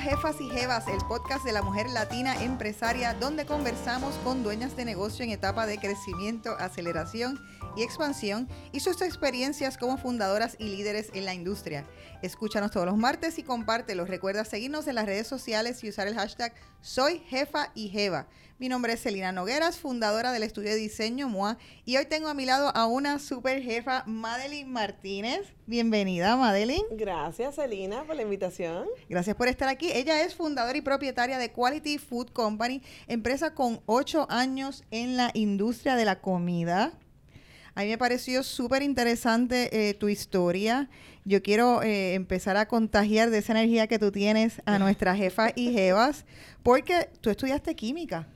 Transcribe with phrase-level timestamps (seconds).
[0.00, 4.84] Jefas y Jevas, el podcast de la mujer latina empresaria, donde conversamos con dueñas de
[4.84, 7.40] negocio en etapa de crecimiento, aceleración
[7.76, 11.84] expansión y sus experiencias como fundadoras y líderes en la industria.
[12.22, 14.04] Escúchanos todos los martes y compártelo.
[14.04, 18.26] Recuerda seguirnos en las redes sociales y usar el hashtag Soy Jefa y Jeva.
[18.60, 22.34] Mi nombre es Celina Nogueras, fundadora del estudio de diseño MOA, y hoy tengo a
[22.34, 25.54] mi lado a una super jefa, Madeline Martínez.
[25.66, 26.82] Bienvenida, Madeline.
[26.90, 28.88] Gracias, Celina, por la invitación.
[29.08, 29.92] Gracias por estar aquí.
[29.92, 35.30] Ella es fundadora y propietaria de Quality Food Company, empresa con ocho años en la
[35.34, 36.98] industria de la comida.
[37.78, 40.90] A mí me pareció súper interesante eh, tu historia.
[41.24, 45.50] Yo quiero eh, empezar a contagiar de esa energía que tú tienes a nuestra jefa
[45.54, 46.24] y jevas,
[46.64, 48.26] porque tú estudiaste química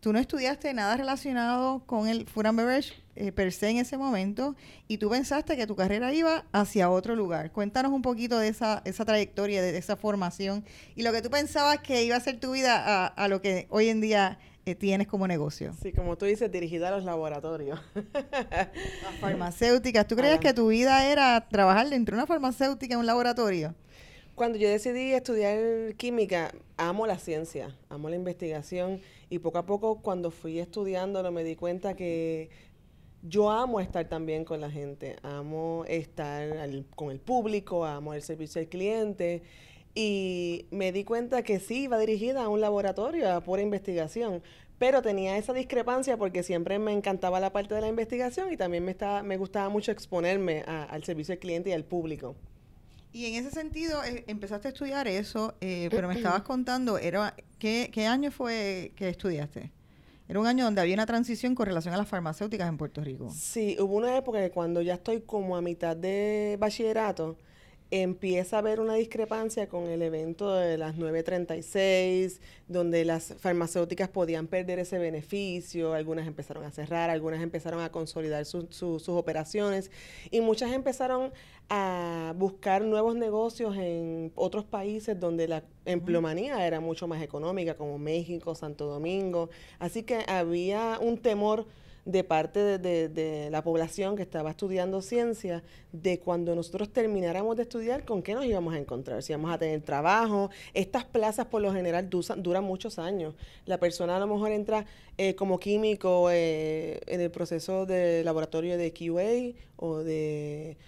[0.00, 3.96] tú no estudiaste nada relacionado con el food and beverage eh, per se en ese
[3.96, 4.54] momento
[4.86, 7.50] y tú pensaste que tu carrera iba hacia otro lugar.
[7.50, 11.78] Cuéntanos un poquito de esa, esa trayectoria, de, esa formación y lo que tú pensabas
[11.80, 14.38] que iba a ser tu vida a, lo que hoy en día
[14.70, 15.72] eh, tienes como negocio.
[15.82, 17.80] Sí, como tú dices, dirigida a los laboratorios.
[18.14, 18.68] Las
[19.20, 20.06] farmacéuticas.
[20.06, 23.74] ¿Tú creías que tu vida era trabajar dentro de una farmacéutica en un laboratorio?
[24.34, 30.00] Cuando yo decidí estudiar química, amo la ciencia, amo la investigación y poco a poco
[30.00, 32.48] cuando fui estudiándolo me di cuenta que
[33.22, 36.48] yo amo estar también con la gente, amo estar
[36.94, 39.42] con el público, amo el servicio al cliente
[39.94, 44.42] y me di cuenta que sí iba dirigida a un laboratorio, a pura investigación,
[44.78, 48.84] pero tenía esa discrepancia porque siempre me encantaba la parte de la investigación y también
[48.84, 52.36] me, estaba, me gustaba mucho exponerme al servicio al cliente y al público.
[53.12, 57.34] Y en ese sentido, eh, empezaste a estudiar eso, eh, pero me estabas contando, era
[57.58, 59.72] ¿qué, ¿qué año fue que estudiaste?
[60.28, 63.32] Era un año donde había una transición con relación a las farmacéuticas en Puerto Rico.
[63.34, 67.38] Sí, hubo una época que cuando ya estoy como a mitad de bachillerato,
[67.90, 74.46] empieza a haber una discrepancia con el evento de las 936, donde las farmacéuticas podían
[74.46, 79.90] perder ese beneficio, algunas empezaron a cerrar, algunas empezaron a consolidar sus operaciones
[80.30, 81.32] y muchas empezaron
[81.70, 87.98] a buscar nuevos negocios en otros países donde la empleomanía era mucho más económica, como
[87.98, 89.50] México, Santo Domingo.
[89.78, 91.66] Así que había un temor
[92.08, 98.06] de parte de, la población que estaba estudiando ciencia, de cuando nosotros termináramos de estudiar,
[98.06, 100.48] con qué nos íbamos a encontrar, si íbamos a tener trabajo.
[100.72, 103.34] Estas plazas por lo general duran, muchos años.
[103.66, 104.86] La persona a lo mejor entra
[105.18, 110.78] eh, como químico eh, en el proceso de laboratorio de QA o de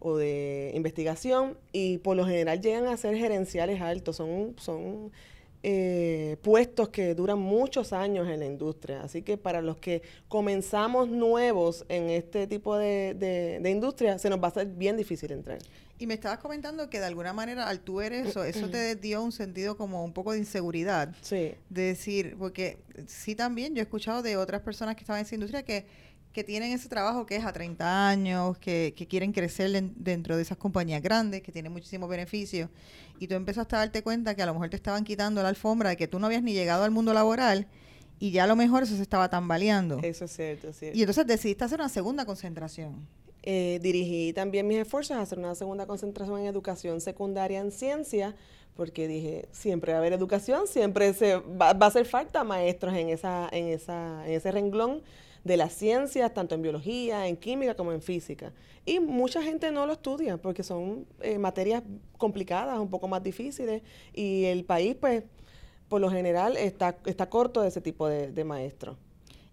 [0.00, 5.10] o de investigación y por lo general llegan a ser gerenciales altos, son, son
[5.62, 9.02] eh, puestos que duran muchos años en la industria.
[9.02, 14.44] Así que para los que comenzamos nuevos en este tipo de, industria, se nos va
[14.44, 15.58] a hacer bien difícil entrar.
[15.98, 19.20] Y me estabas comentando que de alguna manera al tú ver eso, eso te dio
[19.20, 21.12] un sentido como un poco de inseguridad.
[21.22, 21.54] Sí.
[21.68, 25.34] De decir, porque sí también yo he escuchado de otras personas que estaban en esa
[25.34, 25.86] industria que
[26.32, 30.58] que tienen ese trabajo que es a 30 años, que, quieren crecer dentro de esas
[30.58, 32.70] compañías grandes, que tienen muchísimos beneficios,
[33.18, 35.90] y tú empezaste a darte cuenta que a lo mejor te estaban quitando la alfombra
[35.90, 37.66] de que tú no habías ni llegado al mundo laboral
[38.20, 40.00] y ya a lo mejor eso se estaba tambaleando.
[40.02, 40.90] Eso es cierto, sí.
[40.92, 43.06] Y entonces decidiste hacer una segunda concentración.
[43.42, 48.34] Eh, dirigí también mis esfuerzos a hacer una segunda concentración en educación secundaria en ciencia,
[48.76, 52.94] porque dije, siempre va a haber educación, siempre se va, va a hacer falta maestros
[52.94, 55.02] en esa, en esa, en ese renglón
[55.48, 58.52] de las ciencias, tanto en biología, en química como en física.
[58.84, 61.82] Y mucha gente no lo estudia porque son eh, materias
[62.18, 63.82] complicadas, un poco más difíciles,
[64.14, 65.24] y el país, pues,
[65.88, 68.98] por lo general, está, está corto de ese tipo de, maestros.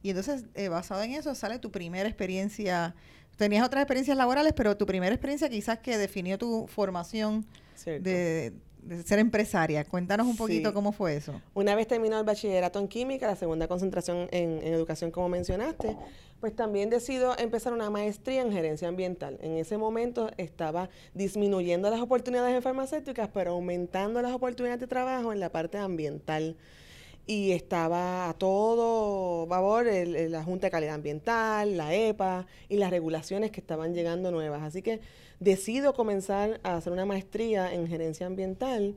[0.04, 2.94] Y entonces, eh, basado en eso, sale tu primera experiencia.
[3.38, 7.46] Tenías otras experiencias laborales, pero tu primera experiencia quizás que definió tu formación
[7.86, 8.54] de,
[8.86, 9.84] de ser empresaria.
[9.84, 11.42] Cuéntanos un poquito cómo fue eso.
[11.54, 15.98] Una vez terminado el bachillerato en química, la segunda concentración en, educación como mencionaste,
[16.40, 19.40] pues también decido empezar una maestría en gerencia ambiental.
[19.42, 25.34] En ese momento estaba disminuyendo las oportunidades en farmacéuticas, pero aumentando las oportunidades de trabajo
[25.34, 26.56] en la parte ambiental
[27.28, 33.52] y estaba a todo favor la Junta de Calidad Ambiental, la EPA y las regulaciones
[33.52, 34.62] que estaban llegando nuevas.
[34.62, 35.00] Así que
[35.40, 38.96] decido comenzar a hacer una maestría en gerencia ambiental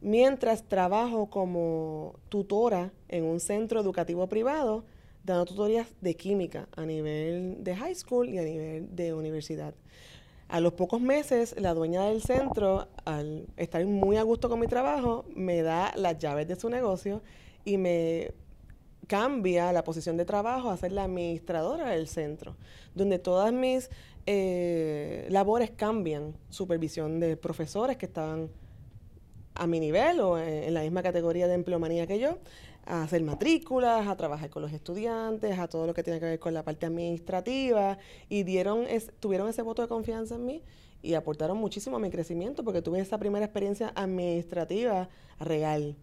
[0.00, 4.84] mientras trabajo como tutora en un centro educativo privado
[5.26, 9.74] dando tutorías de química a nivel de high school y a nivel de universidad.
[10.48, 14.68] A los pocos meses, la dueña del centro, al estar muy a gusto con mi
[14.68, 17.20] trabajo, me da las llaves de su negocio
[17.66, 18.32] y me
[19.08, 22.56] cambia la posición de trabajo a ser la administradora del centro,
[22.94, 23.90] donde todas mis
[24.24, 28.50] eh, labores cambian, supervisión de profesores que estaban
[29.54, 32.38] a mi nivel o en, la misma categoría de empleomanía que yo,
[32.84, 36.38] a hacer matrículas, a trabajar con los estudiantes, a todo lo que tiene que ver
[36.38, 37.98] con la parte administrativa
[38.28, 38.86] y dieron
[39.18, 40.62] tuvieron ese voto de confianza en mí
[41.02, 45.08] y aportaron muchísimo a mi crecimiento porque tuve esa primera experiencia administrativa
[45.40, 45.96] real.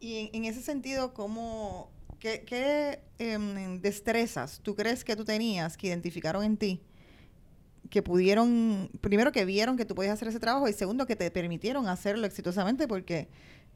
[0.00, 5.88] Y en, ese sentido, ¿cómo, ¿qué, qué em, destrezas tú crees que tú tenías que
[5.88, 6.80] identificaron en ti?
[7.88, 11.30] que pudieron, primero que vieron que tú podías hacer ese trabajo y segundo que te
[11.30, 13.28] permitieron hacerlo exitosamente porque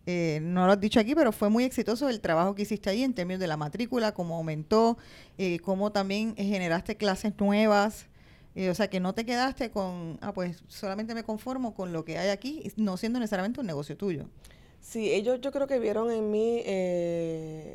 [0.07, 3.03] eh, no lo has dicho aquí, pero fue muy exitoso el trabajo que hiciste ahí
[3.03, 4.97] en términos de la matrícula, cómo aumentó,
[5.39, 8.07] eh, cómo también generaste clases nuevas.
[8.57, 12.05] Eh, o sea, que no te quedaste con, ah, pues solamente me conformo con lo
[12.05, 14.29] que hay aquí, no siendo necesariamente un negocio tuyo.
[14.81, 16.63] Sí, ellos yo creo que vieron en mí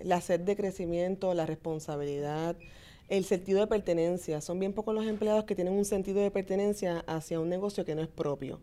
[0.04, 2.56] la sed de crecimiento, la responsabilidad,
[3.08, 4.42] el sentido de pertenencia.
[4.42, 7.96] Son bien pocos los empleados que tienen un sentido de pertenencia hacia un negocio que
[7.96, 8.60] no es propio.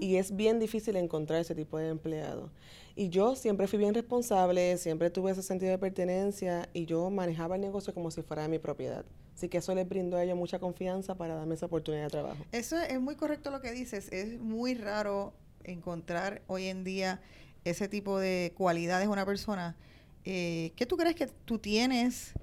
[0.00, 2.50] Y es bien difícil encontrar ese tipo de empleado.
[2.96, 7.56] Y yo siempre fui bien responsable, siempre tuve ese sentido de pertenencia y yo manejaba
[7.56, 9.04] el negocio como si fuera mi propiedad.
[9.34, 12.44] Así que eso les brindó a ellos mucha confianza para darme esa oportunidad de trabajo.
[12.50, 14.08] Eso es muy correcto lo que dices.
[14.10, 15.34] Es muy raro
[15.64, 17.20] encontrar hoy en día
[17.64, 19.76] ese tipo de cualidades en una persona.
[20.24, 22.34] Eh, ¿Qué tú crees que tú tienes?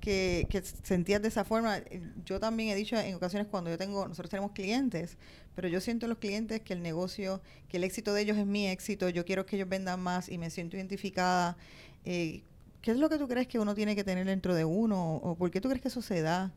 [0.00, 1.80] que, que, sentías de esa forma.
[2.24, 5.16] Yo también he dicho en ocasiones cuando yo tengo, nosotros tenemos clientes,
[5.54, 8.46] pero yo siento en los clientes que el negocio, que el éxito de ellos es
[8.46, 11.56] mi éxito, yo quiero que ellos vendan más y me siento identificada.
[12.04, 12.42] Eh,
[12.80, 15.34] ¿Qué es lo que tú crees que uno tiene que tener dentro de uno o
[15.34, 16.52] por qué tú crees que eso se da?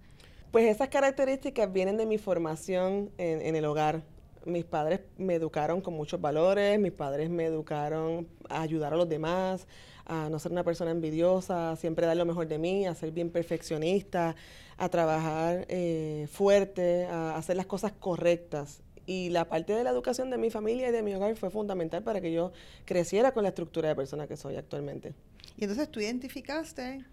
[0.52, 4.04] Pues esas características vienen de mi formación en, en el hogar.
[4.46, 9.08] Mis padres me educaron con muchos valores, mis padres me educaron a ayudar a los
[9.08, 9.68] demás,
[10.06, 13.12] a no ser una persona envidiosa, a siempre dar lo mejor de mí, a ser
[13.12, 14.36] bien perfeccionista,
[14.78, 18.82] a trabajar eh, fuerte, a hacer las cosas correctas.
[19.06, 22.04] Y la parte de la educación de mi familia y de mi hogar fue fundamental
[22.04, 22.52] para que yo
[22.86, 25.14] creciera con la estructura de persona que soy actualmente.
[25.58, 27.04] Y entonces tú identificaste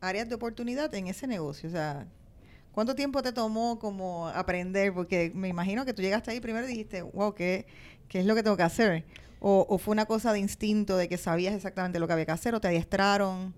[0.00, 2.06] áreas de oportunidad en ese negocio, o sea,
[2.78, 4.94] ¿cuánto tiempo te tomó como aprender?
[4.94, 7.66] Porque me imagino que tú llegaste ahí primero dijiste, wow, ¿qué,
[8.06, 9.04] qué es lo que tengo que hacer?
[9.40, 12.54] O, fue una cosa de instinto, de que sabías exactamente lo que había que hacer
[12.54, 13.52] o te adiestraron?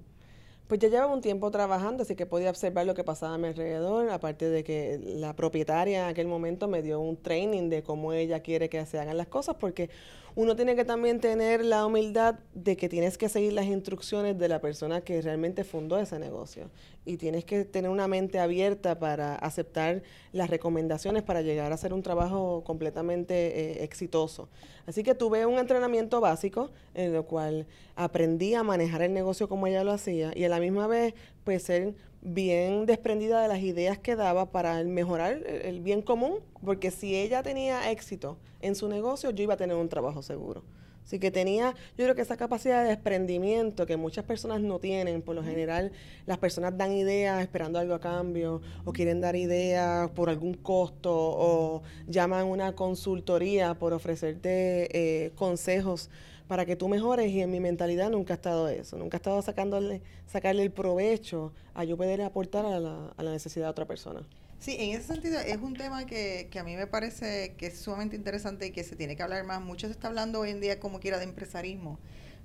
[0.69, 3.49] Pues ya llevaba un tiempo trabajando, así que podía observar lo que pasaba a mi
[3.49, 8.15] alrededor, aparte de que la propietaria en aquel momento me dio un training de cómo
[8.15, 9.91] ella quiere que se hagan las cosas, porque
[10.35, 14.49] uno tiene que también tener la humildad de que tienes que seguir las instrucciones de
[14.49, 16.71] la persona que realmente fundó ese negocio
[17.05, 21.93] y tienes que tener una mente abierta para aceptar las recomendaciones para llegar a hacer
[21.93, 24.49] un trabajo completamente eh, exitoso.
[24.87, 27.67] Así que tuve un entrenamiento básico en el cual
[27.97, 31.15] aprendí a manejar el negocio como ella lo hacía y a la misma vez
[31.45, 36.91] pues ser bien desprendida de las ideas que daba para mejorar el bien común, porque
[36.91, 40.63] si ella tenía éxito en su negocio, yo iba a tener un trabajo seguro.
[41.11, 45.23] Así que tenía, yo creo que esa capacidad de desprendimiento que muchas personas no tienen,
[45.23, 45.91] por lo general
[46.25, 51.13] las personas dan ideas esperando algo a cambio, o quieren dar ideas por algún costo,
[51.13, 56.11] o llaman una consultoría por ofrecerte eh, consejos
[56.51, 59.41] para que tú mejores y en mi mentalidad nunca ha estado eso, nunca ha estado
[59.41, 63.87] sacándole, sacarle el provecho a yo poder aportar a la, a la necesidad de otra
[63.87, 64.27] persona.
[64.59, 67.79] Sí, en ese sentido es un tema que, que, a mí me parece que es
[67.79, 69.61] sumamente interesante y que se tiene que hablar más.
[69.61, 72.01] Mucho se está hablando hoy en día como quiera de empresarismo,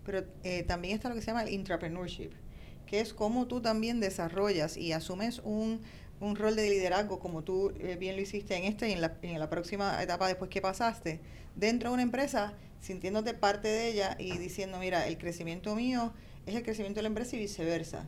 [0.06, 2.30] pero eh, también está lo que se llama el intrapreneurship,
[2.86, 5.82] que es cómo tú también desarrollas y asumes un,
[6.20, 9.18] un rol de liderazgo como tú eh, bien lo hiciste en este y en la,
[9.24, 11.22] en la próxima etapa después que pasaste
[11.56, 12.54] dentro de una empresa
[12.86, 16.14] sintiéndote parte de ella y diciendo, mira, el crecimiento mío
[16.46, 18.06] es el crecimiento de la empresa y viceversa.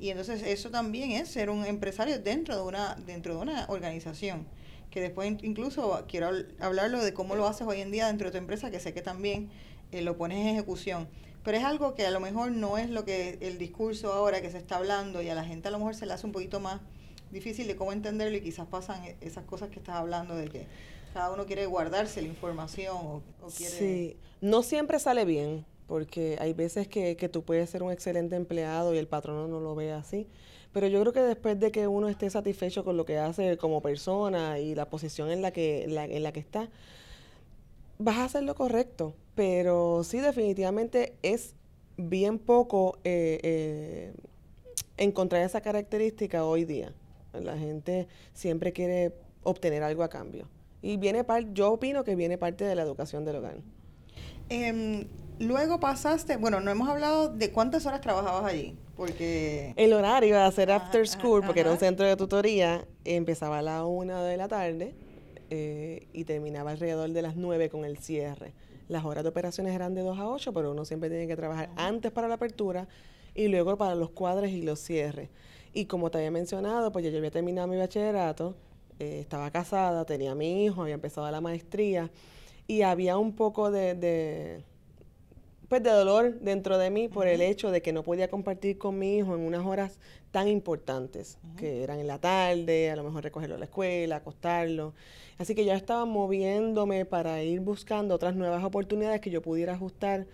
[0.00, 4.46] Y entonces eso también es ser un empresario dentro de una, dentro de una organización.
[4.90, 8.38] Que después incluso quiero hablarlo de cómo lo haces hoy en día dentro de tu
[8.38, 9.50] empresa, que sé que también
[9.92, 11.06] eh, lo pones en ejecución.
[11.42, 14.50] Pero es algo que a lo mejor no es lo que el discurso ahora que
[14.50, 16.60] se está hablando y a la gente a lo mejor se le hace un poquito
[16.60, 16.80] más
[17.30, 20.66] difícil de cómo entenderlo y quizás pasan e-, esas cosas que estás hablando de que
[21.14, 23.22] cada uno quiere guardarse la información o,
[23.56, 23.78] quiere...
[23.78, 28.92] Sí, no siempre sale bien, porque hay veces que, tú puedes ser un excelente empleado
[28.92, 30.26] y el patrón no lo ve así.
[30.72, 33.80] Pero yo creo que después de que uno esté satisfecho con lo que hace como
[33.80, 36.68] persona y la posición en la que, en la que está,
[37.98, 39.14] vas a hacer lo correcto.
[39.36, 41.54] Pero sí, definitivamente es
[41.96, 44.12] bien poco eh, eh,
[44.96, 46.92] encontrar esa característica hoy día.
[47.32, 49.12] La gente siempre quiere
[49.44, 50.48] obtener algo a cambio.
[50.84, 51.24] Y viene
[51.54, 53.56] yo opino que viene parte de la educación del hogar.
[54.50, 55.06] Em,
[55.38, 59.72] luego pasaste, bueno, no hemos hablado de cuántas horas trabajabas allí, porque...
[59.76, 63.62] El horario iba a ser after school, porque era un centro de tutoría, empezaba a
[63.62, 64.94] la una de la tarde
[65.48, 68.52] eh, y terminaba alrededor de las nueve con el cierre.
[68.88, 71.70] las horas de operaciones eran de 2 a 8, pero uno siempre tiene que trabajar
[71.76, 72.88] antes para la apertura
[73.34, 75.30] y luego para los cuadres y los cierres.
[75.72, 78.54] Y como te había mencionado, pues yo había terminado mi bachillerato,
[78.98, 82.10] eh, estaba casada, tenía mi hijo, había empezado la maestría
[82.66, 84.62] y había un poco de,
[85.68, 88.98] pues de dolor dentro de mí por el hecho de que no podía compartir con
[88.98, 89.98] mi hijo en unas horas
[90.30, 94.94] tan importantes, que eran en la tarde, a lo mejor recogerlo a la escuela, acostarlo.
[95.38, 100.26] Así que ya estaba moviéndome para ir buscando otras nuevas oportunidades que yo pudiera ajustar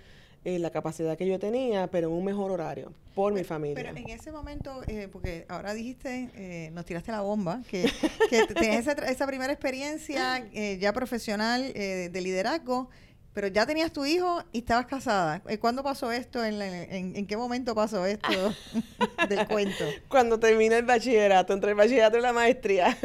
[0.43, 3.75] eh, la capacidad que yo tenía, pero en un mejor horario, por mi familia.
[3.75, 7.83] Pero en ese momento, eh, porque ahora dijiste, eh, nos tiraste la bomba, que,
[8.31, 12.89] que tenías esa, esa, primera experiencia ya profesional de liderazgo,
[13.35, 15.43] pero ya tenías tu hijo y estabas casada.
[15.61, 16.43] ¿Cuándo pasó esto?
[16.43, 18.29] ¿En, en, qué momento pasó esto
[19.29, 19.85] del cuento?
[20.09, 22.97] Cuando terminé el bachillerato, entre el bachillerato y la maestría.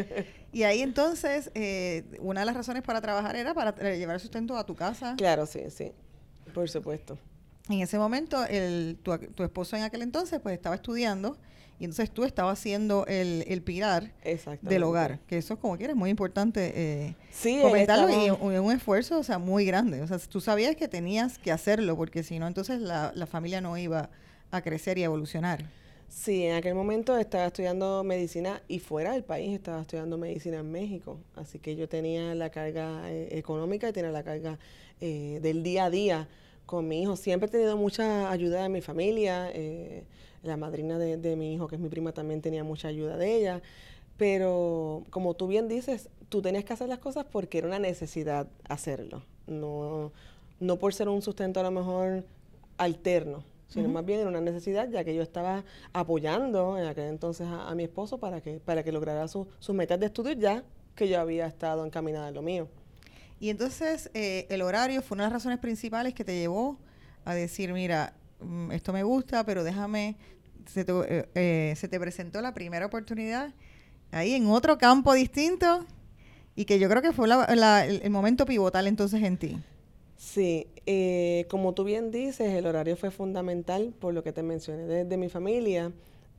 [0.52, 1.50] y ahí entonces,
[2.20, 5.14] una de las razones para trabajar era para llevar el sustento a tu casa.
[5.16, 5.92] Claro, sí, sí.
[6.52, 7.18] Por supuesto.
[7.68, 11.36] En ese momento, el, tu, tu esposo en aquel entonces, pues estaba estudiando
[11.82, 14.12] y entonces tú estabas haciendo el, el pilar
[14.60, 19.18] del hogar, que eso como quieres, muy importante eh, sí, comentarlo y un, un, esfuerzo,
[19.18, 20.00] o sea, muy grande.
[20.00, 23.60] O sea, tú sabías que tenías que hacerlo porque si no, entonces la, la familia
[23.60, 24.10] no iba
[24.52, 25.64] a crecer y a evolucionar.
[26.12, 30.70] Sí, en aquel momento estaba estudiando medicina y fuera del país estaba estudiando medicina en
[30.70, 31.18] México.
[31.36, 34.58] Así que yo tenía la carga eh, económica y tenía la carga
[35.00, 36.28] eh, del día a día
[36.66, 37.16] con mi hijo.
[37.16, 39.50] Siempre he tenido mucha ayuda de mi familia.
[39.54, 40.04] Eh,
[40.42, 43.62] la madrina de, mi hijo, que es mi prima, también tenía mucha ayuda de ella.
[44.18, 48.46] Pero como tú bien dices, tú tenías que hacer las cosas porque era una necesidad
[48.68, 49.24] hacerlo.
[49.46, 50.12] No,
[50.60, 52.24] no por ser un sustento a lo mejor
[52.76, 57.46] alterno, sino más bien era una necesidad, ya que yo estaba apoyando en aquel entonces
[57.48, 60.64] a, mi esposo para que, para que lograra sus metas de estudio ya
[60.94, 62.68] que yo había estado encaminada en lo mío.
[63.40, 66.78] Y entonces eh, el horario fue una de las razones principales que te llevó
[67.24, 70.16] a decir, mira, mm, esto me gusta, pero déjame,
[70.66, 73.52] se te, eh, eh, se te presentó la primera oportunidad
[74.12, 75.86] ahí en otro campo distinto
[76.54, 79.58] y que yo creo que fue el, momento pivotal entonces en ti.
[80.24, 80.68] Sí,
[81.50, 85.28] como tú bien dices, el horario fue fundamental por lo que te mencioné desde mi
[85.28, 85.92] familia.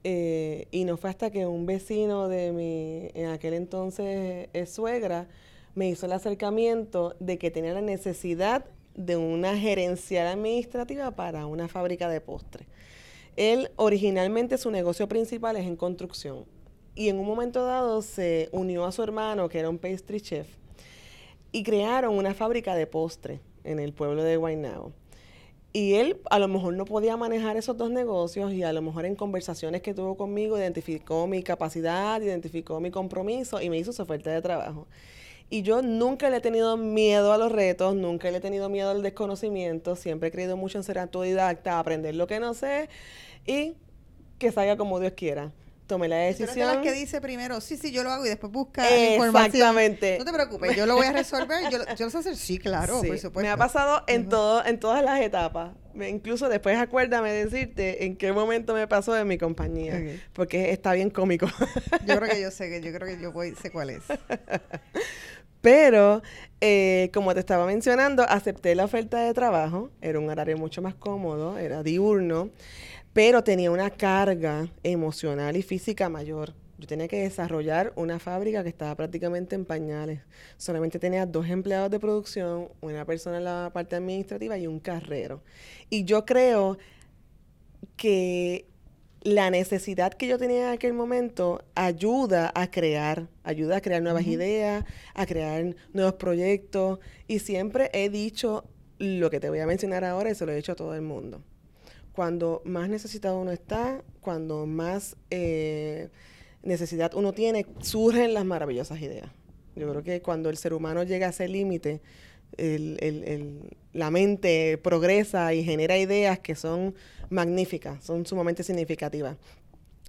[0.04, 5.28] y no fue hasta que un vecino de mi, en aquel entonces, es suegra,
[5.76, 11.68] me hizo el acercamiento de que tenía la necesidad de una gerencial administrativa para una
[11.68, 12.68] fábrica de postres.
[13.36, 16.46] Él originalmente su negocio principal es en construcción
[16.96, 20.48] y en un momento dado se unió a su hermano que era un pastry chef
[21.52, 24.94] y crearon una fábrica de postres en el pueblo de Guaynabo.
[25.76, 29.06] Y él a lo mejor no podía manejar esos dos negocios y a lo mejor
[29.06, 34.04] en conversaciones que tuvo conmigo identificó mi capacidad, identificó mi compromiso y me hizo su
[34.04, 34.88] oferta de trabajo.
[35.50, 38.92] Y yo nunca le he tenido miedo a los retos, nunca le he tenido miedo
[38.92, 42.88] al desconocimiento, siempre he creído mucho en ser autodidacta, aprender lo que no sé
[43.46, 43.74] y
[44.38, 45.52] que salga como Dios quiera.
[45.88, 46.50] Tomé la decisión.
[46.54, 49.46] Pero las que dice primero, sí, sí, yo lo hago y después busca información.
[49.46, 50.18] Exactamente.
[50.18, 53.02] No te preocupes, yo lo voy a resolver, yo, yo lo sé hacer, sí, claro,
[53.02, 53.42] por supuesto.
[53.42, 55.72] Me ha pasado en, todo, en todas las etapas.
[55.96, 61.10] incluso después acuérdame decirte en qué momento me pasó en mi compañía, porque está bien
[61.10, 61.48] cómico.
[62.08, 64.04] yo creo que yo sé, yo creo que yo voy, sé cuál es.
[65.64, 66.22] Pero,
[66.60, 69.92] eh, como te estaba mencionando, acepté la oferta de trabajo.
[70.02, 72.50] Era un horario mucho más cómodo, era diurno,
[73.14, 76.54] pero tenía una carga emocional y física mayor.
[76.80, 80.22] Yo tenía que desarrollar una fábrica que estaba prácticamente en pañales.
[80.58, 85.44] Solamente tenía dos empleados de producción, una persona en la parte administrativa y un carrero.
[85.90, 86.78] Y yo creo
[87.96, 88.68] que
[89.22, 94.28] la necesidad que yo tenía en aquel momento ayuda a crear, ayuda a crear nuevas
[94.28, 97.00] ideas, a crear nuevos proyectos.
[97.28, 98.66] Y siempre he dicho
[98.98, 101.02] lo que te voy a mencionar ahora y se lo he dicho a todo el
[101.02, 101.44] mundo.
[102.14, 106.10] Cuando más necesitado uno está, cuando más eh,
[106.62, 109.30] necesidad uno tiene, surgen las maravillosas ideas.
[109.76, 112.02] Yo creo que cuando el ser humano llega a ese límite,
[113.94, 116.94] la mente progresa y genera ideas que son
[117.30, 119.38] magníficas, son sumamente significativas.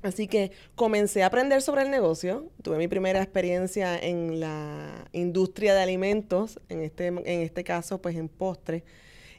[0.03, 2.51] Así que comencé a aprender sobre el negocio.
[2.63, 8.15] Tuve mi primera experiencia en la industria de alimentos, en este, en este caso, pues
[8.17, 8.83] en postres.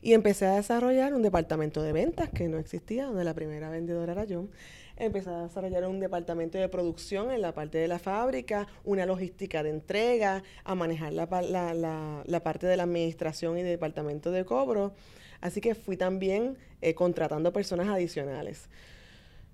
[0.05, 4.11] Y empecé a desarrollar un departamento de ventas que no existía, donde la primera vendedora
[4.11, 4.49] era yo.
[4.97, 9.63] Empecé a desarrollar un departamento de producción en la parte de la fábrica, una logística
[9.63, 14.93] de entrega, a manejar la, la, la, parte de la administración y departamento de cobro.
[15.41, 18.69] Así que fui también eh, contratando personas adicionales.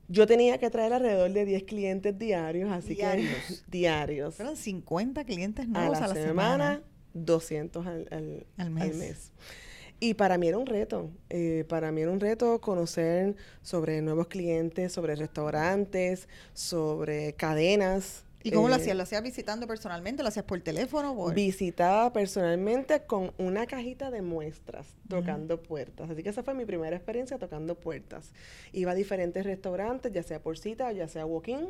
[0.10, 3.30] Yo tenía que traer alrededor de 10 clientes diarios, así que
[3.70, 4.36] diarios.
[4.36, 6.82] Fueron 50 clientes nuevos a la, semana.
[7.14, 9.32] 200 al, al, mes.
[10.04, 14.26] Y para mí era un reto, eh, para mí era un reto conocer sobre nuevos
[14.26, 18.26] clientes, sobre restaurantes, sobre cadenas.
[18.42, 18.98] ¿Y cómo lo eh, hacías?
[18.98, 20.24] ¿Lo hacías visitando personalmente?
[20.24, 21.14] ¿Lo hacías por teléfono?
[21.36, 26.10] Visitaba personalmente con una cajita de muestras, tocando puertas.
[26.10, 28.34] Así que esa fue mi primera experiencia tocando puertas.
[28.74, 31.70] Iba a diferentes restaurantes, ya sea por cita, ya sea walk-in.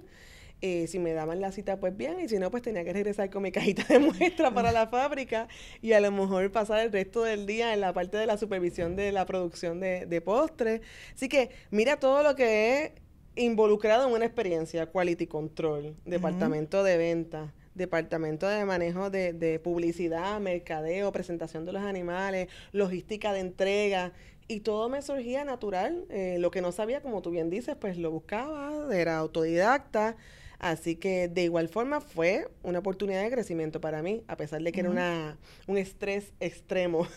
[0.64, 3.32] Eh, si me daban la cita, pues bien, y si no, pues tenía que regresar
[3.32, 5.48] con mi cajita de muestra para la fábrica
[5.82, 8.96] y a lo mejor pasar el resto del día en la parte de la supervisión
[8.96, 10.82] de la producción de, de postres.
[11.16, 12.94] Así que mira todo lo que
[13.36, 19.58] he involucrado en una experiencia, quality control, departamento de venta, departamento de manejo de, de,
[19.58, 24.14] publicidad, mercadeo, presentación de los animales, logística de entrega,
[24.48, 26.06] y todo me surgía natural.
[26.10, 30.18] Eh, lo que no sabía, como tú bien dices, pues lo buscaba, era autodidacta.
[30.62, 34.72] Así que de igual forma fue una oportunidad de crecimiento para mí, a pesar de
[34.72, 37.08] que era una, un estrés extremo.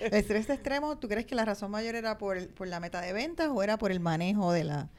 [0.00, 3.12] ¿El estrés extremo, tú crees que la razón mayor era por, por la meta de
[3.12, 4.90] ventas o era por el manejo de la...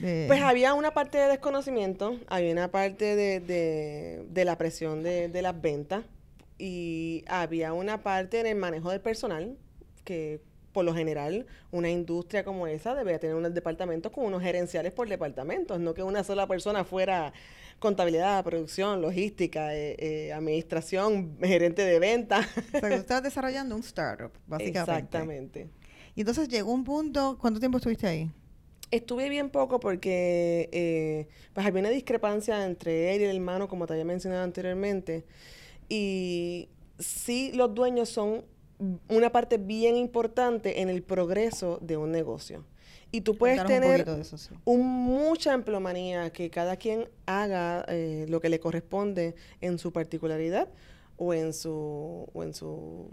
[0.00, 5.28] Pues había una parte de desconocimiento, había una parte de, de, de la presión de,
[5.28, 6.04] de las ventas
[6.58, 9.56] y había una parte en el manejo del personal
[10.02, 10.40] que
[10.72, 15.08] por lo general, una industria como esa debería tener unos departamentos con unos gerenciales por
[15.08, 17.32] departamentos, no que una sola persona fuera
[17.78, 22.48] contabilidad, producción, logística, eh, eh, administración, gerente de venta.
[22.74, 24.80] O sea, estás desarrollando un startup, básicamente.
[24.80, 25.68] Exactamente.
[26.14, 28.30] Y entonces llegó un punto, ¿cuánto tiempo estuviste ahí?
[28.90, 33.86] Estuve bien poco porque eh, pues había una discrepancia entre él y el hermano, como
[33.86, 35.24] te había mencionado anteriormente.
[35.88, 38.44] Y sí, los dueños son
[39.08, 42.64] una parte bien importante en el progreso de un negocio.
[43.10, 44.06] Y tú puedes tener
[44.64, 50.68] un mucha emplomanía que cada quien haga eh, lo que le corresponde en su particularidad
[51.18, 53.10] o en su, o en su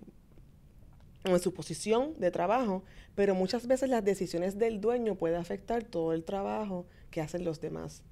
[1.26, 5.84] o en su posición de trabajo, pero muchas veces las decisiones del dueño pueden afectar
[5.84, 8.04] todo el trabajo que hacen los demás.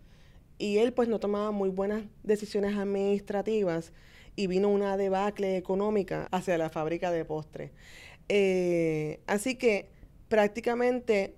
[0.58, 3.94] Y él pues no tomaba muy buenas decisiones administrativas
[4.38, 7.72] y vino una debacle económica hacia la fábrica de postres.
[8.30, 9.90] Eh, así que
[10.30, 11.36] prácticamente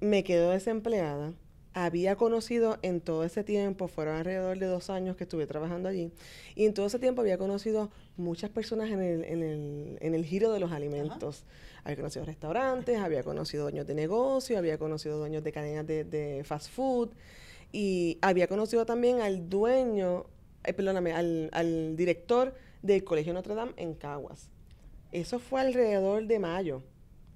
[0.00, 1.34] me quedo desempleada.
[1.74, 6.12] Había conocido en todo ese tiempo, fueron alrededor de dos años que estuve trabajando allí,
[6.54, 10.24] y en todo ese tiempo había conocido muchas personas en el, en el, en el
[10.24, 11.44] giro de los alimentos.
[11.82, 16.44] Había conocido restaurantes, había conocido dueños de negocio, había conocido dueños de cadenas de, de
[16.44, 17.10] fast food,
[17.72, 20.26] y había conocido también al dueño
[20.64, 24.50] eh, perdóname, al, al director del Colegio Notre Dame en Caguas.
[25.12, 26.82] Eso fue alrededor de mayo.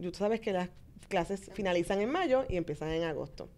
[0.01, 0.71] Tú sabes que las
[1.09, 3.49] clases finalizan en mayo y empiezan en agosto.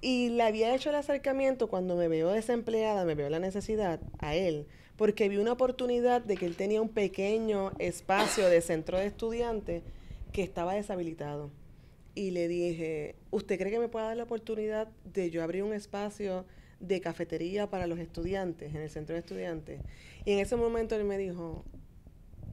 [0.00, 4.34] Y le había hecho el acercamiento cuando me veo desempleada, me veo la necesidad a
[4.34, 9.06] él, porque vi una oportunidad de que él tenía un pequeño espacio de centro de
[9.06, 9.82] estudiantes
[10.32, 11.50] que estaba deshabilitado.
[12.14, 15.72] Y le dije, ¿usted cree que me pueda dar la oportunidad de yo abrir un
[15.72, 16.44] espacio
[16.80, 19.80] de cafetería para los estudiantes, en el centro de estudiantes.
[20.24, 21.64] Y en ese momento él me dijo,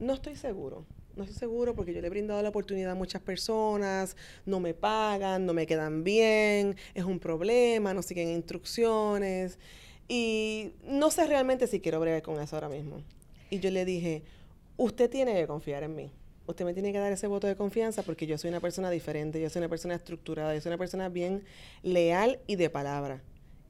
[0.00, 0.84] no estoy seguro,
[1.16, 4.74] no estoy seguro porque yo le he brindado la oportunidad a muchas personas, no me
[4.74, 9.58] pagan, no me quedan bien, es un problema, no siguen instrucciones
[10.08, 13.02] y no sé realmente si quiero bregar con eso ahora mismo.
[13.50, 14.22] Y yo le dije,
[14.76, 16.10] usted tiene que confiar en mí.
[16.46, 19.40] Usted me tiene que dar ese voto de confianza porque yo soy una persona diferente,
[19.40, 21.44] yo soy una persona estructurada, yo soy una persona bien
[21.82, 23.22] leal y de palabra.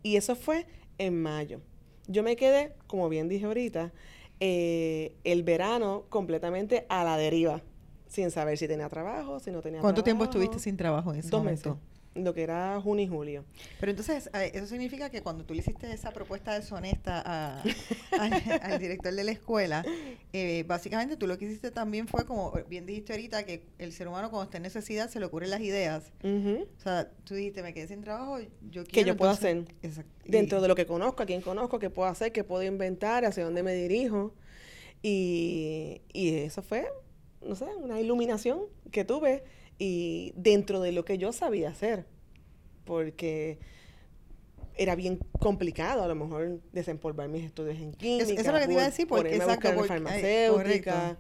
[0.04, 0.66] Y eso fue
[0.98, 1.60] en mayo.
[2.06, 3.92] Yo me quedé, como bien dije ahorita,
[4.38, 7.62] eh, el verano completamente a la deriva,
[8.06, 11.30] sin saber si tenía trabajo, si no tenía ¿Cuánto tiempo estuviste sin trabajo en ese
[11.30, 11.72] Dos Meses
[12.14, 13.44] lo que era junio y julio.
[13.80, 17.60] Pero entonces, eh, eso significa que cuando tú le hiciste esa propuesta deshonesta
[18.12, 19.84] al, director de la escuela,
[20.32, 24.08] eh, básicamente tú lo que hiciste también fue, como bien dijiste ahorita, que el ser
[24.08, 26.12] humano cuando está en necesidad se le ocurren las ideas.
[26.22, 28.90] O sea, tú dijiste, me quedé sin trabajo, yo quiero...
[28.90, 29.64] Que yo puedo hacer.
[30.24, 33.44] Dentro de lo que conozco, a quién conozco, qué puedo hacer, qué puedo inventar, hacia
[33.44, 34.34] dónde me dirijo.
[35.02, 36.86] Y, y eso fue,
[37.42, 39.44] no sé, una iluminación que tuve
[39.78, 42.06] y dentro de lo que yo sabía hacer,
[42.84, 43.58] porque
[44.76, 48.24] era bien complicado a lo mejor desempolvar mis estudios en química.
[48.24, 51.16] Eso, es lo que te iba a decir, porque exacto, porque, farmacéutica.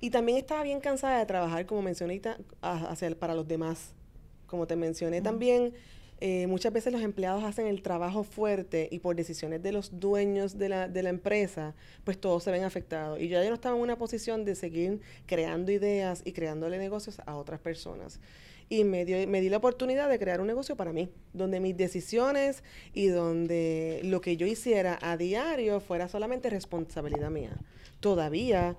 [0.00, 2.20] y también estaba bien cansada de trabajar, como mencioné,
[2.60, 3.92] hacia, para los demás.
[4.46, 5.74] Como te mencioné también,
[6.18, 10.56] eh, muchas veces los empleados hacen el trabajo fuerte y por decisiones de los dueños
[10.58, 11.74] de la, de la empresa,
[12.04, 13.20] pues todos se ven afectados.
[13.20, 17.20] Y yo ya no estaba en una posición de seguir creando ideas y creándole negocios
[17.26, 18.18] a otras personas.
[18.68, 22.64] Y me, me di la oportunidad de crear un negocio para mí, donde mis decisiones
[22.94, 27.56] y donde lo que yo hiciera a diario fuera solamente responsabilidad mía.
[28.00, 28.76] Todavía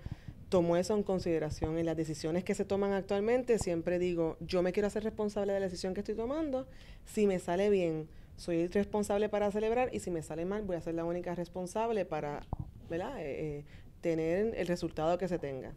[0.49, 3.59] tomo eso en consideración en las decisiones que se toman actualmente.
[3.59, 6.67] Siempre digo, yo me quiero hacer responsable de la decisión que estoy tomando.
[7.05, 8.07] Si me sale bien,
[8.37, 12.05] soy responsable para celebrar y si me sale mal, voy a ser la única responsable
[12.05, 12.45] para
[12.89, 13.19] ¿verdad?
[13.19, 13.65] Eh, eh,
[14.01, 15.73] tener el resultado que se tenga.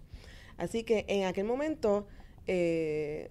[0.57, 2.07] Así que en aquel momento
[2.47, 3.31] eh,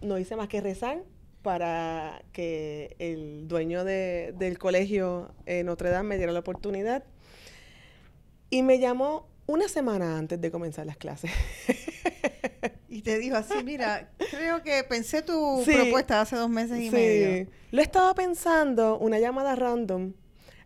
[0.00, 1.04] no hice más que rezar
[1.42, 7.04] para que el dueño del colegio Notre Dame me diera la oportunidad.
[8.50, 11.30] Y me llamó una semana antes de comenzar las clases.
[12.88, 16.90] y te dijo así, mira, creo que pensé tu propuesta hace dos meses y sí.
[16.90, 17.46] medio.
[17.70, 20.12] Lo estaba pensando, una llamada random.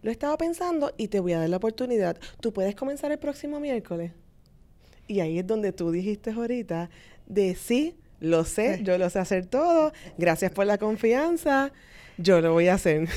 [0.02, 2.18] Lo estaba pensando y te voy a dar la oportunidad.
[2.40, 4.12] Tú puedes comenzar el próximo miércoles.
[5.08, 6.90] Y ahí es donde tú dijiste ahorita
[7.26, 9.92] de sí, lo sé, yo lo sé hacer todo.
[10.16, 11.72] Gracias por la confianza.
[12.18, 13.08] Yo lo voy a hacer.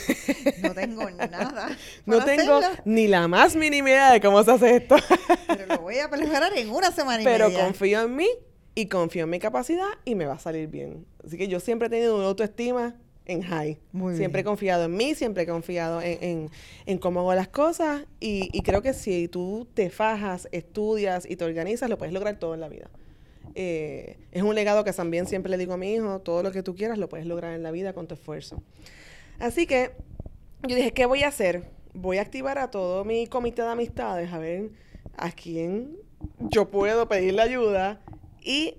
[0.61, 1.75] No tengo nada.
[2.05, 4.95] no tengo ni la más mínima idea de cómo se hace esto.
[5.47, 8.29] Pero lo voy a preparar en una semana y Pero confío en mí
[8.75, 11.07] y confío en mi capacidad y me va a salir bien.
[11.25, 13.79] Así que yo siempre he tenido una autoestima en high.
[14.15, 16.49] siempre he confiado en mí, siempre he confiado en,
[16.85, 21.37] en, cómo hago las cosas y, y creo que si tú te fajas, estudias y
[21.37, 22.89] te organizas, lo puedes lograr todo en la vida.
[23.55, 26.63] Eh, es un legado que también siempre le digo a mi hijo, todo lo que
[26.63, 28.61] tú quieras lo puedes lograr en la vida con tu esfuerzo.
[29.39, 29.91] Así que
[30.67, 31.63] yo dije, ¿qué voy a hacer?
[31.93, 34.69] Voy a activar a todo mi comité de amistades a ver
[35.17, 35.97] a quién
[36.39, 38.01] yo puedo pedirle ayuda
[38.41, 38.75] y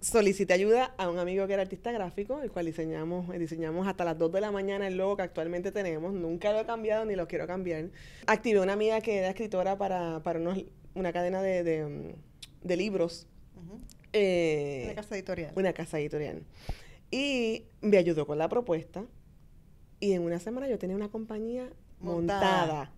[0.00, 4.18] solicité ayuda a un amigo que era artista gráfico, el cual diseñamos, diseñamos hasta las
[4.18, 6.12] 2 de la mañana el logo que actualmente tenemos.
[6.12, 7.90] Nunca lo he cambiado ni lo quiero cambiar.
[8.26, 10.20] Activé una amiga que era escritora para,
[10.94, 12.16] una cadena de,
[12.62, 13.28] de libros
[14.12, 15.52] eh, una casa editorial.
[15.56, 16.42] Una casa editorial.
[17.10, 19.04] Y me ayudó con la propuesta.
[20.00, 21.70] Y en una semana yo tenía una compañía
[22.00, 22.92] montada.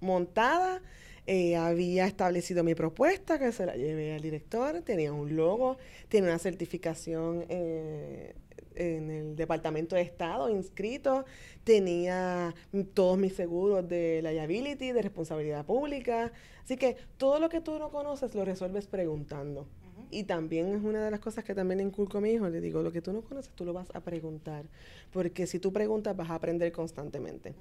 [0.00, 0.82] Montada.
[1.26, 4.82] Eh, había establecido mi propuesta, que se la llevé al director.
[4.82, 5.78] Tenía un logo.
[6.08, 8.34] Tiene una certificación eh,
[8.74, 11.24] en el Departamento de Estado inscrito.
[11.64, 12.54] Tenía
[12.92, 16.32] todos mis seguros de liability, de responsabilidad pública.
[16.62, 19.66] Así que todo lo que tú no conoces lo resuelves preguntando.
[20.14, 22.48] Y también es una de las cosas que también inculco a mi hijo.
[22.48, 24.64] Le digo, lo que tú no conoces, tú lo vas a preguntar.
[25.12, 27.52] Porque si tú preguntas, vas a aprender constantemente.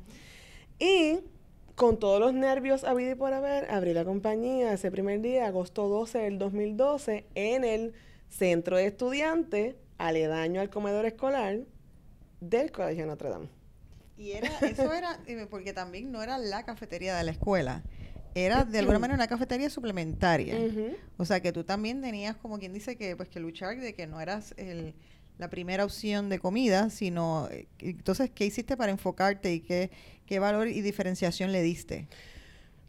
[0.77, 1.21] Y
[1.73, 5.89] con todos los nervios habido y por haber, abrí la compañía ese primer día, agosto
[5.89, 7.93] 12 del 2012, en el
[8.29, 11.61] centro de estudiantes, aledaño al comedor escolar
[12.39, 13.47] del Colegio Notre Dame.
[14.15, 17.81] Y era, eso era, porque también no era la cafetería de la escuela
[18.36, 20.58] era de alguna manera una cafetería suplementaria.
[21.17, 24.08] O sea que tú también tenías como quien dice que pues que luchar de que
[24.08, 24.96] no eras el,
[25.38, 29.91] la primera opción de comida, sino eh, entonces ¿qué hiciste para enfocarte y qué,
[30.26, 32.08] qué valor y diferenciación le diste?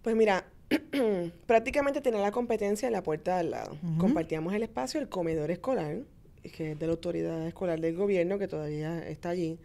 [0.03, 0.47] Pues mira,
[1.47, 3.77] prácticamente tenía la competencia en la puerta de al lado.
[3.99, 5.99] Compartíamos el espacio, el comedor escolar,
[6.43, 9.59] que es de la autoridad escolar del gobierno que todavía está allí.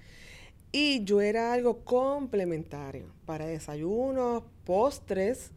[0.71, 5.51] Y yo era algo complementario para desayunos, postres,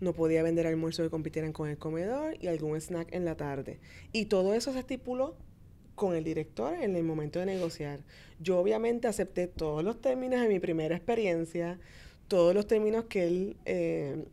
[0.00, 3.80] no podía vender almuerzo que compitieran con el comedor y algún snack en la tarde.
[4.12, 5.36] Y todo eso se estipuló
[5.94, 8.00] con el director en el momento de negociar.
[8.38, 11.78] Yo obviamente acepté todos los términos de mi primera experiencia,
[12.26, 14.24] todos los términos que él eh,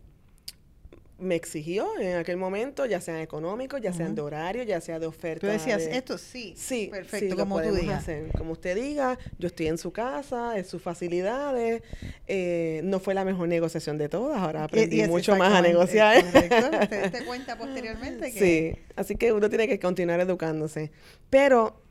[1.19, 5.08] me exigió en aquel momento, ya sean económicos, ya sean de horario, ya sea de
[5.08, 5.47] oferta.
[5.47, 8.06] Tú decías, esto sí, sí, perfecto, como tú digas.
[8.38, 11.82] Como usted diga, yo estoy en su casa, en sus facilidades.
[12.27, 16.23] Eh, no fue la mejor negociación de todas, ahora aprendí mucho más a negociar.
[16.23, 18.39] Correcto, te diste cuenta posteriormente que...
[18.39, 20.91] Sí, así que uno tiene que continuar educándose.
[21.30, 21.82] Pero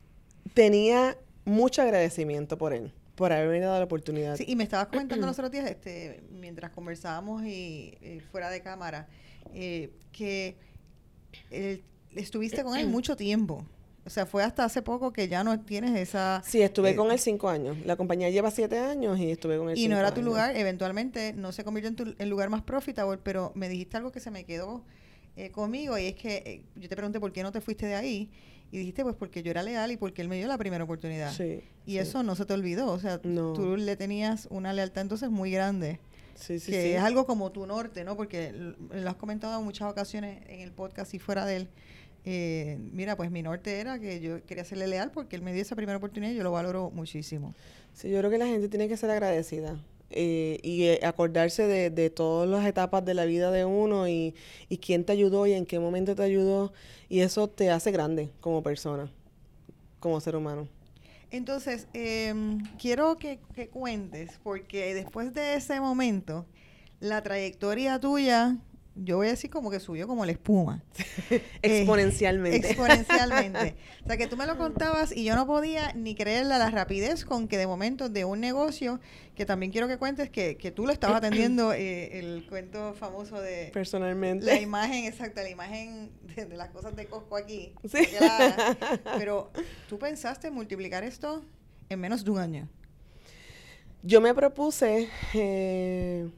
[0.54, 4.36] tenía mucho agradecimiento por él por haberme dado la oportunidad.
[4.36, 9.08] Sí, y me estabas comentando los otros días, este, mientras conversábamos y, fuera de cámara,
[9.52, 10.56] eh, que
[12.14, 13.66] estuviste con él mucho tiempo.
[14.06, 16.40] O sea, fue hasta hace poco que ya no tienes esa...
[16.46, 17.76] Sí, estuve con eh, él cinco años.
[17.84, 21.32] La compañía lleva siete años y estuve con él Y no era tu lugar, eventualmente
[21.32, 24.30] no se convirtió en tu el lugar más profitable, pero me dijiste algo que se
[24.30, 24.84] me quedó
[25.34, 28.30] eh, conmigo y es que yo te pregunté por qué no te fuiste de ahí
[28.70, 31.32] y dijiste, pues porque yo era leal y porque él me dio la primera oportunidad.
[31.32, 32.88] Sí, y eso no se te olvidó.
[32.90, 36.00] O sea, tú le tenías una lealtad entonces muy grande.
[36.34, 38.14] Sí, sí, que es algo como tu norte, ¿no?
[38.16, 41.68] Porque lo has comentado en muchas ocasiones en el podcast y fuera de él.
[42.24, 45.62] eh, mira, pues mi norte era que yo quería serle leal porque él me dio
[45.62, 47.54] esa primera oportunidad y yo lo valoro muchísimo.
[47.92, 49.80] Sí, yo creo que la gente tiene que ser agradecida.
[50.10, 54.36] Eh, y eh, acordarse de, de, todas las etapas de la vida de uno y,
[54.68, 56.72] y quién te ayudó y en qué momento te ayudó.
[57.08, 59.10] Y eso te hace grande como persona,
[59.98, 60.68] como ser humano.
[61.30, 66.46] Entonces, em, quiero que, que, cuentes, porque después de ese momento,
[67.00, 68.56] la trayectoria tuya
[68.96, 70.82] yo voy a decir como que subió como la espuma.
[71.62, 72.66] exponencialmente.
[72.66, 73.76] Eh, exponencialmente.
[74.04, 77.24] o sea, que tú me lo contabas y yo no podía ni creer la rapidez
[77.24, 79.00] con que de momento de un negocio,
[79.34, 83.40] que también quiero que cuentes que, que tú lo estabas atendiendo, eh, el cuento famoso
[83.40, 83.70] de...
[83.72, 84.46] Personalmente.
[84.46, 87.74] La imagen, exacta, la imagen de, las cosas de Costco aquí.
[87.84, 88.08] Sí.
[89.18, 89.50] pero
[89.88, 91.44] tú pensaste multiplicar esto
[91.88, 92.68] en menos de un año.
[94.02, 95.08] Yo me propuse...
[95.34, 96.30] Eh,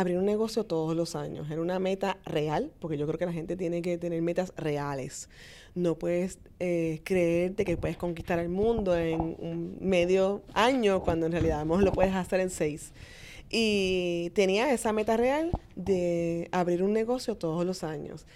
[0.00, 1.50] abrir un negocio todos los años.
[1.50, 5.30] Era una meta real, porque yo creo que la gente tiene que tener metas reales.
[5.74, 11.32] No puedes eh, creerte que puedes conquistar el mundo en un medio año, cuando en
[11.32, 12.92] realidad lo puedes hacer en seis.
[13.48, 18.26] Y tenía esa meta real de abrir un negocio todos los años.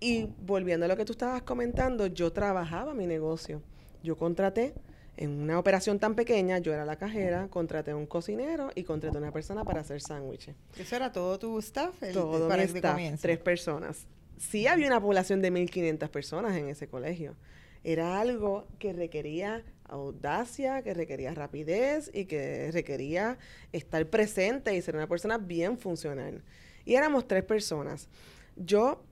[0.00, 3.62] Y volviendo a lo que tú estabas comentando, yo trabajaba mi negocio.
[4.02, 4.74] Yo contraté
[5.20, 9.18] en una operación tan pequeña, yo era la cajera, contraté a un cocinero y contraté
[9.18, 10.56] a una persona para hacer sándwiches.
[10.78, 11.94] ¿Eso era todo tu staff?
[12.14, 14.06] todo para mi staff, tres personas.
[14.38, 17.36] Sí había una población de 1.500 personas en ese colegio.
[17.84, 23.36] Era algo que requería audacia, que requería rapidez y que requería
[23.72, 26.42] estar presente y ser una persona bien funcional.
[26.86, 28.08] Y éramos tres personas.
[28.56, 29.04] Yo,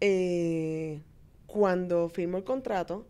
[0.00, 1.00] eh,
[1.48, 3.08] cuando firmo el contrato,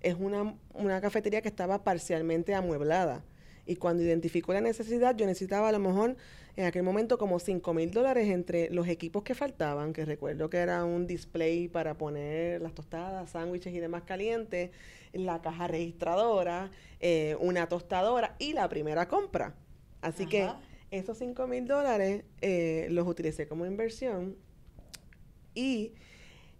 [0.00, 3.24] es una, una cafetería que estaba parcialmente amueblada.
[3.66, 6.16] Y cuando identificó la necesidad, yo necesitaba a lo mejor
[6.56, 10.56] en aquel momento como 5 mil dólares entre los equipos que faltaban, que recuerdo que
[10.56, 14.70] era un display para poner las tostadas, sándwiches y demás calientes,
[15.12, 19.54] la caja registradora, eh, una tostadora y la primera compra.
[20.00, 20.48] Así que
[20.90, 24.36] esos 5 mil dólares eh, los utilicé como inversión
[25.54, 25.92] y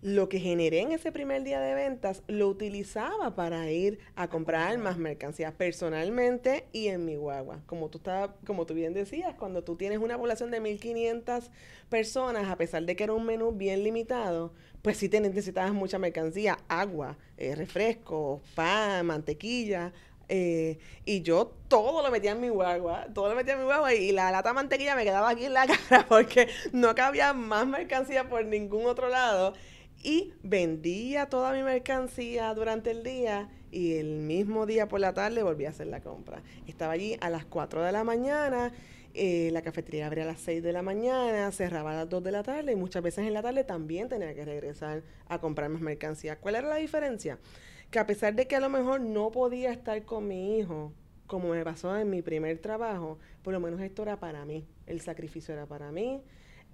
[0.01, 4.79] lo que generé en ese primer día de ventas lo utilizaba para ir a comprar
[4.79, 7.63] más mercancías personalmente y en mi guagua.
[7.67, 11.51] Como tú, estaba, como tú bien decías, cuando tú tienes una población de 1.500
[11.89, 15.99] personas, a pesar de que era un menú bien limitado, pues sí te necesitabas mucha
[15.99, 19.93] mercancía, agua, eh, refrescos, pan, mantequilla,
[20.29, 23.95] eh, y yo todo lo metía en mi guagua, todo lo metía en mi guagua
[23.95, 27.67] y, la lata de mantequilla me quedaba aquí en la cara porque no cabía más
[27.67, 29.55] mercancía por ningún otro lado
[30.03, 35.43] y vendía toda mi mercancía durante el día y el mismo día por la tarde
[35.43, 36.43] volví a hacer la compra.
[36.67, 38.73] Estaba allí a las 4 de la mañana,
[39.15, 42.33] eh, la cafetería abría a las 6 de la mañana, cerraba a las 2 de
[42.33, 45.83] la tarde y muchas veces en la tarde también tenía que regresar a comprar más
[45.83, 46.39] mercancía.
[46.39, 47.39] ¿Cuál era la diferencia?
[47.91, 50.93] Que a pesar de que a lo mejor no podía estar con mi hijo,
[51.27, 55.01] como me pasó en mi primer trabajo, por lo menos esto era para mí, el
[55.01, 56.23] sacrificio era para mí,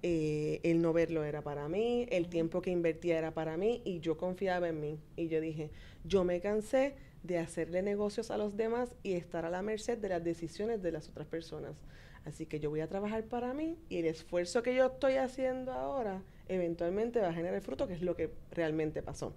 [0.07, 4.01] eh, el no verlo era para mí, el tiempo que invertía era para mí y
[4.01, 4.99] yo confiaba en mí.
[5.15, 5.71] Y yo dije,
[6.03, 10.09] yo me cansé de hacerle negocios a los demás y estar a la merced de
[10.09, 11.73] las decisiones de las otras personas.
[12.23, 15.71] Así que yo voy a trabajar para mí y el esfuerzo que yo estoy haciendo
[15.71, 19.35] ahora eventualmente va a generar fruto, que es lo que realmente pasó.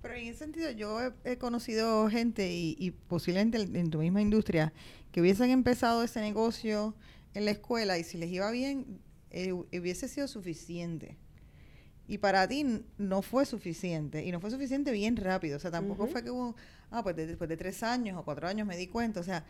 [0.00, 4.72] Pero en ese sentido, yo he, conocido gente y, y, posiblemente en tu misma industria
[5.12, 6.94] que hubiesen empezado ese negocio
[7.34, 11.16] en la escuela y si les iba bien, eh, hubiese sido suficiente.
[12.06, 12.64] Y para ti
[12.96, 14.24] no fue suficiente.
[14.24, 15.56] Y no fue suficiente bien rápido.
[15.56, 16.56] O sea, tampoco fue que hubo,
[16.90, 19.20] ah, pues después de tres años o cuatro años me di cuenta.
[19.20, 19.44] O sea,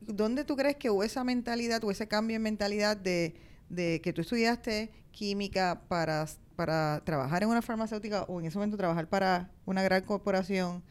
[0.00, 3.36] ¿dónde tú crees que hubo esa mentalidad, o ese cambio en mentalidad de,
[3.70, 8.76] de que tú estudiaste química para, para trabajar en una farmacéutica o en ese momento
[8.76, 10.84] trabajar para una gran corporación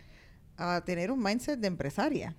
[0.58, 2.36] a tener un mindset de empresaria?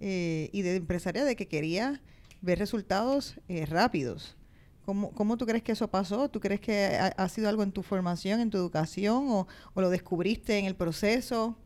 [0.00, 2.02] Eh, y de empresaria de que quería
[2.40, 4.36] ver resultados eh, rápidos.
[4.84, 6.28] ¿Cómo, ¿Cómo, tú crees que eso pasó?
[6.28, 10.58] ¿Tú crees que ha, sido algo en tu formación, en tu educación o, lo descubriste
[10.58, 11.56] en el proceso?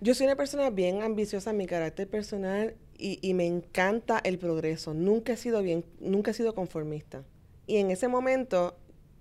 [0.00, 4.38] Yo soy una persona bien ambiciosa en mi carácter personal y, y, me encanta el
[4.38, 4.94] progreso.
[4.94, 7.24] Nunca he sido bien, nunca he sido conformista.
[7.66, 8.78] Y en ese momento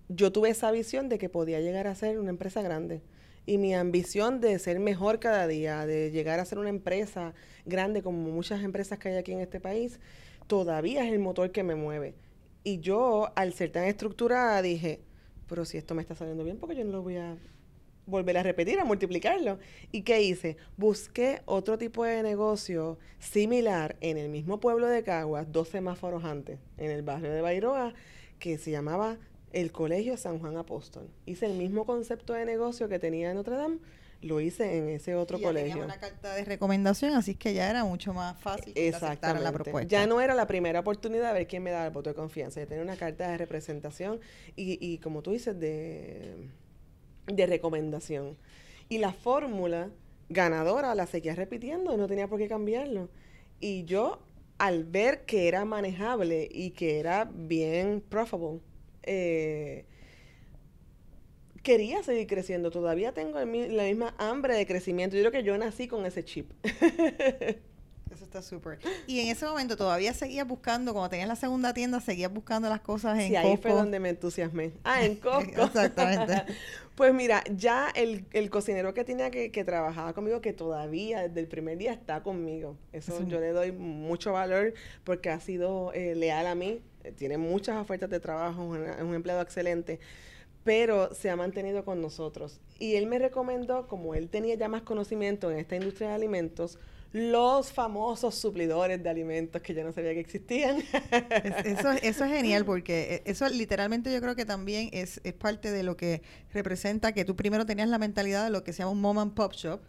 [0.07, 3.01] yo tuve esa visión de que podía llegar a ser una empresa grande.
[3.45, 7.33] Y mi ambición de ser mejor cada día, de llegar a ser una empresa
[7.65, 9.99] grande como muchas empresas que hay aquí en este país,
[10.47, 12.15] todavía es el motor que me mueve.
[12.65, 14.99] Y yo, al ser tan estructurada, dije,
[15.47, 17.37] pero si esto me está saliendo bien, porque yo no lo voy a
[18.07, 19.59] volver a repetir, a multiplicarlo.
[19.91, 20.57] ¿Y qué hice?
[20.75, 26.59] Busqué otro tipo de negocio similar en el mismo pueblo de Caguas, dos semáforos antes,
[26.77, 27.93] en el barrio de Bairoa,
[28.39, 29.19] que se llamaba
[29.53, 31.07] el Colegio San Juan Apóstol.
[31.27, 33.77] Hice el mismo concepto de negocio que tenía en Notre Dame,
[34.25, 35.83] lo hice en ese otro y ya colegio.
[35.83, 39.87] una carta de recomendación, así que ya era mucho más fácil que la propuesta.
[39.87, 42.59] Ya no era la primera oportunidad de ver quién me daba el voto de confianza.
[42.59, 44.19] Ya tenía una carta de representación
[44.55, 46.49] y, y como tú dices, de,
[47.27, 48.37] de recomendación.
[48.89, 49.91] Y la fórmula
[50.29, 53.09] ganadora la seguía repitiendo y no tenía por qué cambiarlo.
[53.59, 54.19] Y yo,
[54.57, 58.61] al ver que era manejable y que era bien profitable,
[59.03, 59.85] eh,
[61.65, 62.69] quería seguir creciendo.
[62.69, 65.17] Todavía tengo la misma hambre de crecimiento.
[65.17, 66.51] Yo creo que yo nací con ese chip.
[68.13, 68.77] Eso está súper.
[69.07, 72.79] Y en ese momento todavía seguías buscando, cuando tenías la segunda tienda, seguías buscando las
[72.79, 74.73] cosas en sí, ahí fue donde me entusiasmé.
[74.83, 75.63] Ah, en Costco.
[75.63, 76.43] Exactamente.
[76.95, 81.47] pues mira, ya el, cocinero que tenía que, que trabajaba conmigo, que todavía desde el
[81.47, 82.77] primer día está conmigo.
[82.93, 86.81] Eso yo le doy mucho valor porque ha sido eh, leal a mí.
[87.17, 89.99] Tiene muchas ofertas de trabajo, es un empleado excelente
[90.65, 92.59] pero se ha mantenido con nosotros.
[92.79, 96.79] Y él me recomendó, como él tenía ya más conocimiento en esta industria de alimentos,
[97.13, 100.79] los famosos suplidores de alimentos que yo no sabía que existían.
[101.63, 105.71] eso, eso es genial porque e, eso literalmente yo creo que también es, es parte
[105.71, 108.91] de lo que representa que tú primero tenías la mentalidad de lo que se llama
[108.91, 109.81] un mom and pop shop,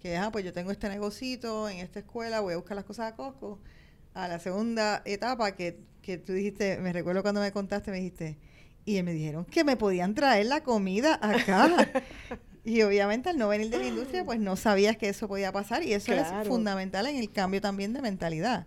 [0.00, 3.10] que ah, pues yo tengo este negocito en esta escuela, voy a buscar las cosas
[3.10, 3.58] a Costco.
[4.12, 8.38] A la segunda etapa que, que tú dijiste, me recuerdo cuando me contaste, me dijiste,
[8.84, 11.88] y me dijeron que me podían traer la comida acá.
[12.62, 15.82] Y obviamente al no venir de la industria, pues no sabías que eso podía pasar
[15.82, 18.66] y eso es fundamental en el cambio también de mentalidad.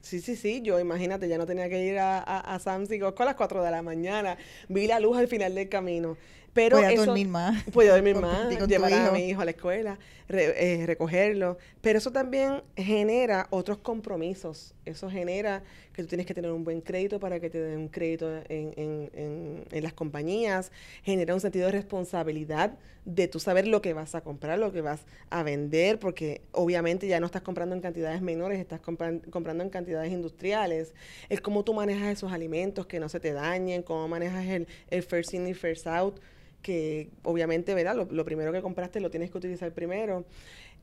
[0.00, 3.00] Sí, sí, sí, yo imagínate, ya no tenía que ir a, a, a Sam's y
[3.00, 4.36] a las 4 de la mañana,
[4.68, 6.16] vi la luz al final del camino.
[6.54, 7.64] Pero podía dormir más.
[7.72, 11.58] Podía dormir más, llevar a mi hijo a la escuela, eh, recogerlo.
[11.80, 14.72] Pero eso también genera otros compromisos.
[14.84, 17.88] Eso genera que tú tienes que tener un buen crédito para que te den un
[17.88, 20.70] crédito en, en, en, las compañías.
[21.02, 24.80] Genera un sentido de responsabilidad de tú saber lo que vas a comprar, lo que
[24.80, 29.70] vas a vender, porque obviamente ya no estás comprando en cantidades menores, estás comprando en
[29.70, 30.94] cantidades industriales.
[31.28, 35.02] Es cómo tú manejas esos alimentos, que no se te dañen, cómo manejas el, el
[35.02, 36.20] first in y first out
[36.64, 37.94] que obviamente, ¿verdad?
[37.94, 40.24] Lo, primero que compraste lo tienes que utilizar primero.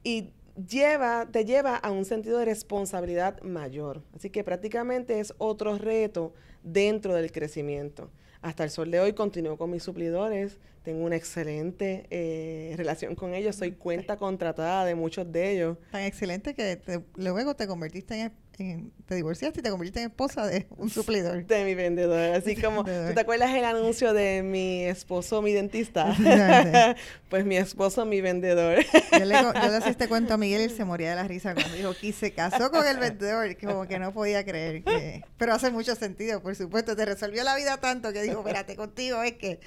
[0.04, 0.30] Y
[0.70, 4.04] lleva, te lleva a un sentido de responsabilidad mayor.
[4.16, 8.12] Así que prácticamente es otro reto dentro del crecimiento.
[8.42, 13.34] Hasta el sol de hoy continúo con mis suplidores, tengo una excelente eh, relación con
[13.34, 15.78] ellos, soy cuenta contratada de muchos de ellos.
[15.92, 16.80] Tan excelente que
[17.16, 21.46] luego te convertiste en te divorciaste y te convertiste en esposa de un suplidor.
[21.46, 22.36] De mi vendedor.
[22.36, 26.16] Así como, ¿tú te acuerdas el anuncio de mi esposo, mi dentista?
[27.30, 28.84] pues mi esposo, mi vendedor.
[29.12, 31.24] yo, le, yo le hacía este cuento a Miguel y él se moría de la
[31.24, 35.24] risa cuando dijo que se casó con el vendedor, como que no podía creer que...
[35.38, 36.96] Pero hace mucho sentido, por supuesto.
[36.96, 39.60] Te resolvió la vida tanto que dijo, espérate, contigo es que,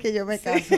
[0.00, 0.74] que yo me caso.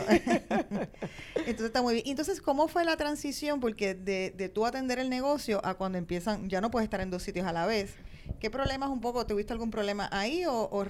[1.34, 2.06] Entonces está muy bien.
[2.06, 3.60] Entonces, ¿cómo fue la transición?
[3.60, 7.10] Porque de, de tú atender el negocio a cuando empiezan, ya no puedes estar en
[7.10, 7.94] dos sitios a la vez.
[8.40, 9.26] ¿Qué problemas un poco?
[9.26, 10.86] ¿Tuviste algún problema ahí o,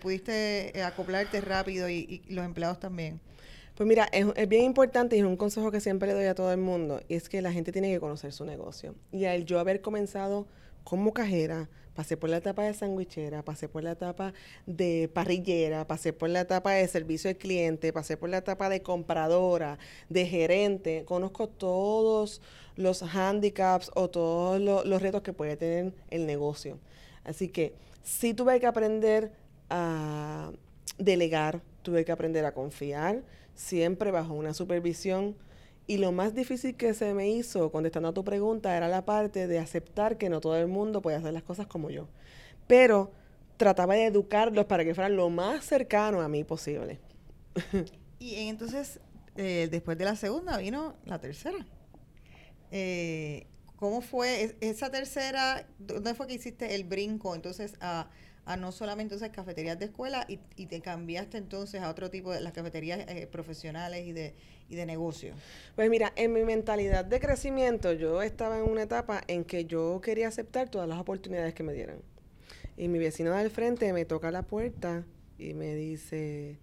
[0.00, 3.20] pudiste eh, acoplarte rápido y, los empleados también?
[3.74, 6.52] Pues mira, es, bien importante y es un consejo que siempre le doy a todo
[6.52, 8.94] el mundo, y es que la gente tiene que conocer su negocio.
[9.10, 10.46] Y al yo haber comenzado
[10.84, 14.32] como cajera, pasé por la etapa de sandwichera, pasé por la etapa
[14.66, 18.82] de parrillera, pasé por la etapa de servicio al cliente, pasé por la etapa de
[18.82, 19.78] compradora,
[20.08, 22.40] de gerente, conozco todos
[22.76, 26.78] los handicaps o todos los retos que puede tener el negocio.
[27.24, 29.32] Así que sí tuve que aprender
[29.70, 30.52] a
[30.98, 33.22] delegar, tuve que aprender a confiar,
[33.54, 35.36] siempre bajo una supervisión.
[35.86, 39.46] Y lo más difícil que se me hizo, contestando a tu pregunta, era la parte
[39.46, 42.08] de aceptar que no todo el mundo puede hacer las cosas como yo.
[42.66, 43.12] Pero
[43.56, 47.00] trataba de educarlos para que fueran lo más cercano a mí posible.
[48.18, 49.00] y entonces,
[49.36, 51.66] eh, después de la segunda, vino la tercera.
[52.70, 55.66] Eh, ¿Cómo fue esa tercera?
[55.78, 58.08] ¿Dónde fue que hiciste el brinco entonces a,
[58.58, 62.52] no solamente entonces cafeterías de escuela y, te cambiaste entonces a otro tipo de las
[62.52, 64.34] cafeterías eh, profesionales y de,
[64.68, 65.34] y de negocio?
[65.76, 70.00] Pues mira, en mi mentalidad de crecimiento yo estaba en una etapa en que yo
[70.02, 71.98] quería aceptar todas las oportunidades que me dieran.
[72.76, 75.04] Y mi vecino del frente me toca la puerta
[75.38, 76.58] y me dice,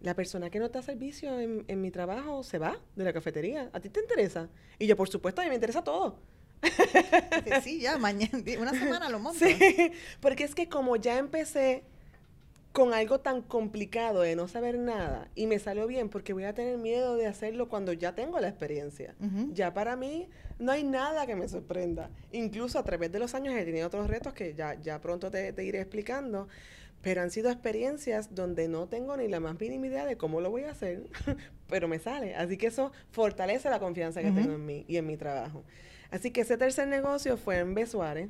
[0.00, 3.70] la persona que no está servicio en, en, mi trabajo se va de la cafetería.
[3.72, 4.48] ¿A ti te interesa?
[4.78, 6.18] Y yo, por supuesto, a mí me interesa todo.
[7.62, 9.44] Sí, ya, mañana, una semana lo monto.
[9.44, 9.56] Sí,
[10.20, 11.84] porque es que como ya empecé
[12.72, 16.54] con algo tan complicado de no saber nada y me salió bien porque voy a
[16.54, 19.14] tener miedo de hacerlo cuando ya tengo la experiencia.
[19.52, 22.10] Ya para mí no hay nada que me sorprenda.
[22.32, 25.52] Incluso a través de los años he tenido otros retos que ya, ya pronto te,
[25.52, 26.48] te iré explicando
[27.02, 30.50] pero han sido experiencias donde no tengo ni la más mínima idea de cómo lo
[30.50, 31.02] voy a hacer,
[31.68, 32.36] pero me sale.
[32.36, 35.64] Así que eso fortalece la confianza que tengo en mí y en mi trabajo.
[36.12, 38.28] Así que ese tercer negocio fue en Besuárez.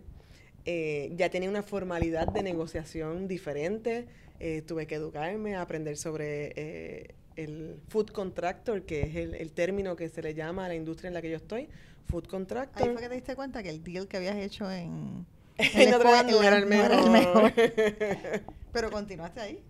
[0.64, 4.06] Eh, ya tenía una formalidad de negociación diferente.
[4.38, 9.96] Eh, tuve que educarme, aprender sobre eh, el food contractor, que es el, el, término
[9.96, 11.68] que se le llama a la industria en la que yo estoy.
[12.06, 12.82] Food contractor.
[12.82, 15.26] Ahí fue que te diste cuenta que el deal que habías hecho en
[16.30, 17.52] no era el mejor.
[18.72, 19.62] pero continuaste ahí.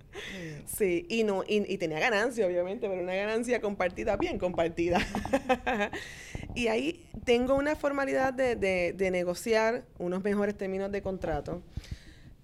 [0.67, 5.01] Sí, y no y, tenía ganancia, obviamente, pero una ganancia compartida, bien compartida.
[6.55, 11.63] y ahí tengo una formalidad de, de, negociar unos mejores términos de contrato.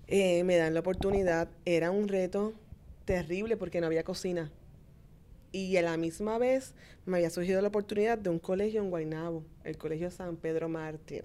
[0.07, 1.49] Eh, me dan la oportunidad.
[1.64, 2.55] Era un reto
[3.05, 4.51] terrible porque no había cocina.
[5.53, 6.74] Y a la misma vez
[7.07, 11.24] me había surgido la oportunidad de un colegio en Guaynabo, el Colegio San Pedro Mártir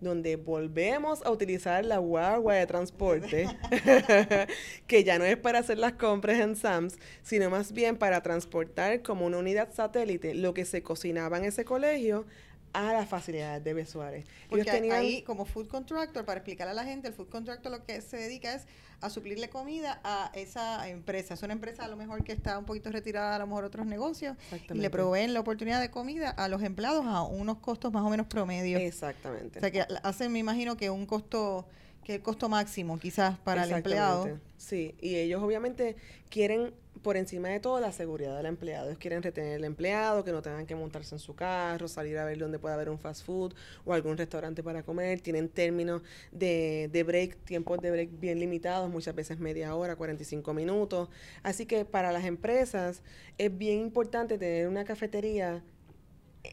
[0.00, 3.46] donde volvemos a utilizar la guagua de transporte,
[4.86, 9.02] que ya no es para hacer las compras en Sams, sino más bien para transportar
[9.02, 12.26] como una unidad satélite lo que se cocinaba en ese colegio
[12.72, 14.26] a las facilidades de Besuárez.
[14.48, 18.00] Porque ahí, como food contractor, para explicar a la gente, el food contractor lo que
[18.00, 18.66] se dedica es
[19.00, 21.34] a suplirle comida a esa empresa.
[21.34, 23.86] Es una empresa a lo mejor que está un poquito retirada a lo mejor otros
[23.86, 24.36] negocios
[24.68, 28.10] y le proveen la oportunidad de comida a los empleados a unos costos más o
[28.10, 28.78] menos promedio.
[28.78, 29.58] Exactamente.
[29.58, 31.66] O sea que hacen, me imagino que un costo
[32.04, 34.38] que el costo máximo quizás para el empleado.
[34.56, 35.96] Sí, y ellos obviamente
[36.28, 38.86] quieren por encima de todo la seguridad del empleado.
[38.86, 42.24] Ellos quieren retener al empleado, que no tengan que montarse en su carro, salir a
[42.24, 45.20] ver dónde puede haber un fast food o algún restaurante para comer.
[45.20, 50.52] Tienen términos de, de break, tiempos de break bien limitados, muchas veces media hora, 45
[50.54, 51.08] minutos.
[51.42, 53.02] Así que para las empresas
[53.38, 55.62] es bien importante tener una cafetería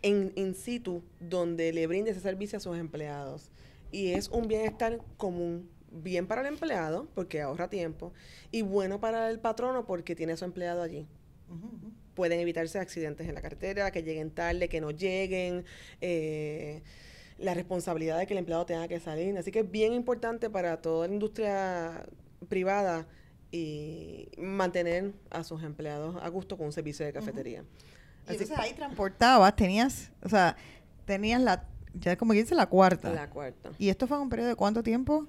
[0.01, 3.49] en in situ donde le brinde ese servicio a sus empleados.
[3.91, 8.13] Y es un bienestar común bien para el empleado, porque ahorra tiempo,
[8.51, 11.07] y bueno para el patrono, porque tiene a su empleado allí.
[12.13, 15.65] Pueden evitarse accidentes en la cartera, que lleguen tarde, que no lleguen,
[16.01, 16.83] eh,
[17.37, 19.37] la responsabilidad de que el empleado tenga que salir.
[19.37, 22.05] Así que es bien importante para toda la industria
[22.49, 23.07] privada
[23.51, 27.63] y mantener a sus empleados a gusto con un servicio de cafetería.
[28.27, 30.57] Y entonces ahí transportabas, tenías, o sea,
[31.05, 33.13] tenías la, ya como dice, la cuarta.
[33.13, 33.71] La cuarta.
[33.77, 35.27] ¿Y esto fue un periodo de cuánto tiempo?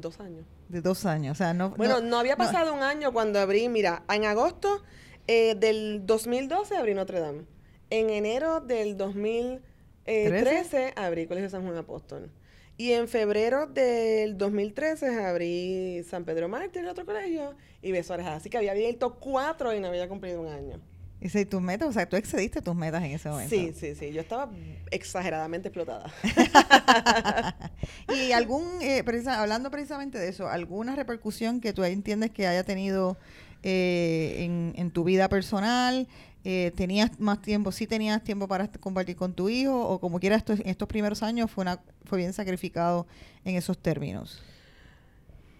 [0.00, 0.46] Dos años.
[0.68, 1.70] De dos años, o sea, no...
[1.70, 4.82] Bueno, no, había pasado un año cuando abrí, mira, en agosto
[5.26, 7.44] eh, del 2012 abrí Notre Dame.
[7.90, 12.30] En enero del 2013 abrí Colegio San Juan Apóstol.
[12.76, 18.56] Y en febrero del 2013 abrí San Pedro Mártir, otro colegio, y Beso Así que
[18.56, 20.80] había abierto cuatro y no había cumplido un año.
[21.22, 23.54] Y si tus metas, o sea, tú excediste tus metas en ese momento.
[23.54, 24.10] Sí, sí, sí.
[24.10, 24.50] Yo estaba
[24.90, 26.10] exageradamente explotada.
[28.08, 33.18] y algún, eh, hablando precisamente de eso, ¿alguna repercusión que tú entiendes que haya tenido
[33.62, 36.08] eh, en, tu vida personal?
[36.44, 37.70] Eh, ¿Tenías más tiempo?
[37.70, 39.88] ¿Sí tenías tiempo para compartir con tu hijo?
[39.88, 43.06] ¿O como quiera, estos, estos primeros años fue, una, fue bien sacrificado
[43.44, 44.42] en esos términos?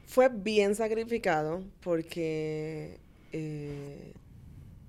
[0.06, 2.98] Fue bien sacrificado porque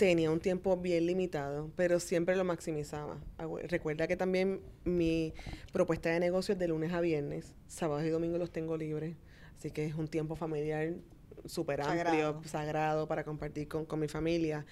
[0.08, 3.20] tenía un tiempo bien limitado, pero siempre lo maximizaba.
[3.68, 5.32] Recuerda que también mi
[5.72, 9.16] propuesta de negocio es de lunes a viernes, sábados y domingos los tengo libres,
[9.56, 10.96] así que es un tiempo familiar
[11.46, 14.66] súper amplio, sagrado para compartir con, mi familia.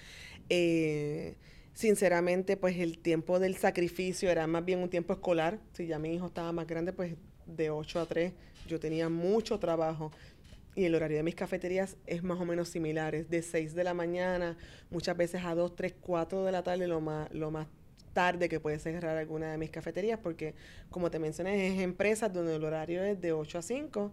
[0.48, 1.36] Eh,
[1.74, 5.60] sinceramente, pues el tiempo del sacrificio era más bien un tiempo escolar.
[5.74, 7.14] Si ya mi hijo estaba más grande, pues
[7.46, 8.32] de 8 a 3
[8.66, 10.10] yo tenía mucho trabajo
[10.80, 13.84] y el horario de mis cafeterías es más o menos similar, es de 6 de
[13.84, 14.56] la mañana,
[14.90, 17.66] muchas veces a 2, 3, 4 de la tarde, lo más, lo más
[18.14, 20.54] tarde que puede cerrar alguna de mis cafeterías, porque
[20.88, 24.12] como te mencioné, es empresas donde el horario es de 8 a 5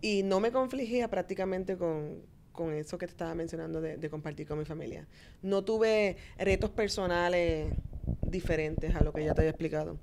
[0.00, 4.58] y no me confligía prácticamente con, con eso que te estaba mencionando de, compartir con
[4.58, 5.06] mi familia.
[5.42, 7.74] No tuve retos personales
[8.22, 9.98] diferentes a lo que ya te había explicado.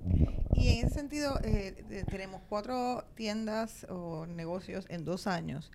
[0.56, 5.72] Y en ese sentido, eh, tenemos cuatro tiendas o negocios en dos años.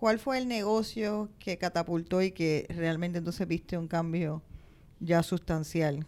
[0.00, 4.42] ¿Cuál fue el negocio que catapultó y que realmente entonces viste un cambio
[4.98, 6.06] ya sustancial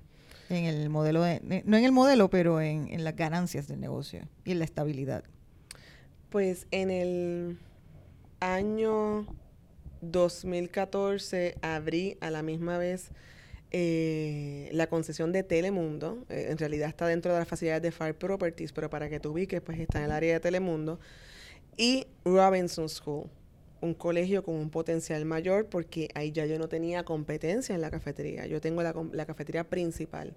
[0.49, 4.53] en el modelo, de, no en el modelo, pero en, las ganancias del negocio y
[4.53, 5.24] en la estabilidad?
[6.30, 7.59] Pues en el
[8.40, 9.26] año
[10.01, 13.11] 2014 abrí a la misma vez
[13.72, 16.24] eh, la concesión de Telemundo.
[16.30, 19.32] Eh, en realidad está dentro de las facilidades de Fire Properties, pero para que tú
[19.32, 20.99] ubiques, pues está en el área de Telemundo.
[21.76, 23.28] Y Robinson School
[23.82, 27.90] un colegio con un potencial mayor porque ahí ya yo no tenía competencia en la
[27.90, 28.46] cafetería.
[28.46, 30.34] Yo tengo la, la cafetería principal.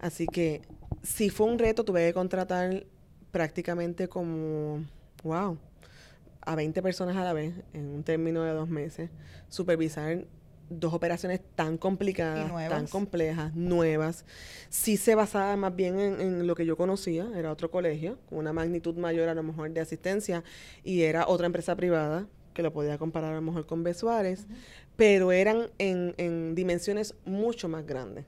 [0.00, 0.62] Así que
[1.02, 2.84] si fue un reto, tuve que contratar
[3.30, 4.84] prácticamente como,
[5.22, 5.58] wow,
[6.40, 9.10] a 20 personas a la vez en un término de dos meses,
[9.48, 10.26] supervisar
[10.70, 14.24] dos operaciones tan complicadas, tan complejas, nuevas.
[14.68, 18.52] Sí se basaba más bien en, lo que yo conocía, era otro colegio, con una
[18.52, 20.42] magnitud mayor a lo mejor de asistencia,
[20.82, 23.92] y era otra empresa privada, que lo podía comparar a lo mejor con B.
[23.92, 24.46] Suárez,
[24.96, 28.24] pero eran en, en dimensiones mucho más grandes.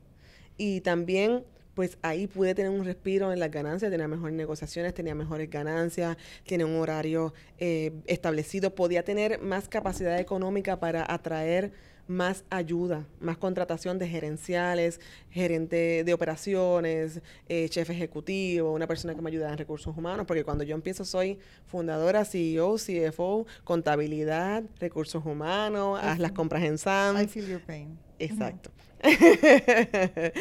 [0.59, 1.45] Y también
[1.77, 6.17] pues ahí pude tener un respiro en las ganancias, tenía mejores negociaciones, tenía mejores ganancias,
[6.47, 11.73] tenía un horario eh, establecido, podía tener más capacidad económica para atraer
[12.09, 15.01] más ayuda, más contratación de gerenciales,
[15.31, 20.45] gerente de operaciones, eh, chef ejecutivo, una persona que me ayuda en recursos humanos, porque
[20.45, 27.21] cuando yo empiezo soy fundadora, CEO, CFO, contabilidad, recursos humanos, haz las compras en SAM.
[27.21, 27.99] I feel your pain.
[28.19, 28.71] Exacto.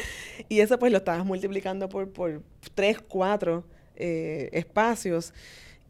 [0.50, 2.42] y eso pues lo estabas multiplicando por, por
[2.74, 5.34] tres, cuatro eh, espacios.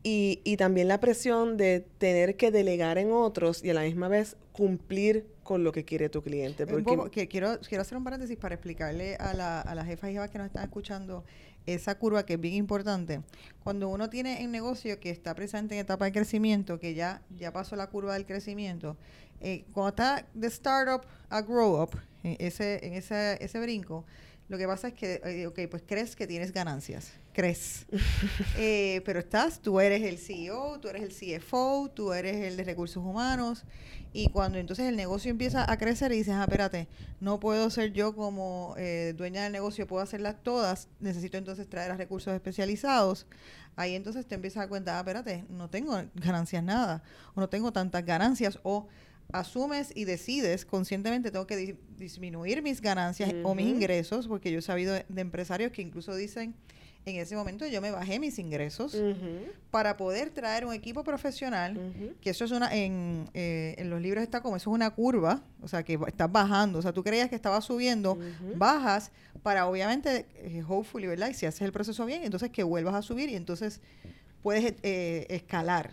[0.03, 4.07] Y, y, también la presión de tener que delegar en otros y a la misma
[4.07, 6.65] vez cumplir con lo que quiere tu cliente.
[6.65, 7.27] Porque...
[7.29, 10.39] quiero, quiero hacer un paréntesis para explicarle a la, a la jefa y jefas que
[10.39, 11.23] nos están escuchando
[11.67, 13.21] esa curva que es bien importante.
[13.63, 17.53] Cuando uno tiene un negocio que está presente en etapa de crecimiento, que ya, ya
[17.53, 18.97] pasó la curva del crecimiento,
[19.39, 21.91] eh, cuando está de startup a grow up,
[22.23, 24.03] en ese, en ese, ese brinco,
[24.49, 27.85] lo que pasa es que, eh, ok, pues crees que tienes ganancias, crees.
[28.57, 32.63] Eh, pero estás, tú eres el CEO, tú eres el CFO, tú eres el de
[32.63, 33.65] recursos humanos.
[34.13, 36.87] Y cuando entonces el negocio empieza a crecer y dices, ah, espérate,
[37.19, 41.91] no puedo ser yo como eh, dueña del negocio, puedo hacerlas todas, necesito entonces traer
[41.91, 43.27] a recursos especializados.
[43.75, 47.03] Ahí entonces te empiezas a cuenta, ah, espérate, no tengo ganancias nada,
[47.35, 48.87] o no tengo tantas ganancias, o
[49.31, 54.61] asumes y decides conscientemente tengo que disminuir mis ganancias o mis ingresos, porque yo he
[54.61, 56.55] sabido de, empresarios que incluso dicen,
[57.05, 58.97] en ese momento yo me bajé mis ingresos
[59.69, 61.79] para poder traer un equipo profesional,
[62.19, 65.41] que eso es una, en, eh, en los libros está como, eso es una curva,
[65.61, 68.17] o sea, que estás bajando, o sea, tú creías que estaba subiendo,
[68.55, 69.11] bajas
[69.43, 71.29] para obviamente, eh, hopefully, ¿verdad?
[71.29, 73.81] Y si haces el proceso bien, entonces que vuelvas a subir y entonces
[74.41, 75.91] puedes eh, escalar.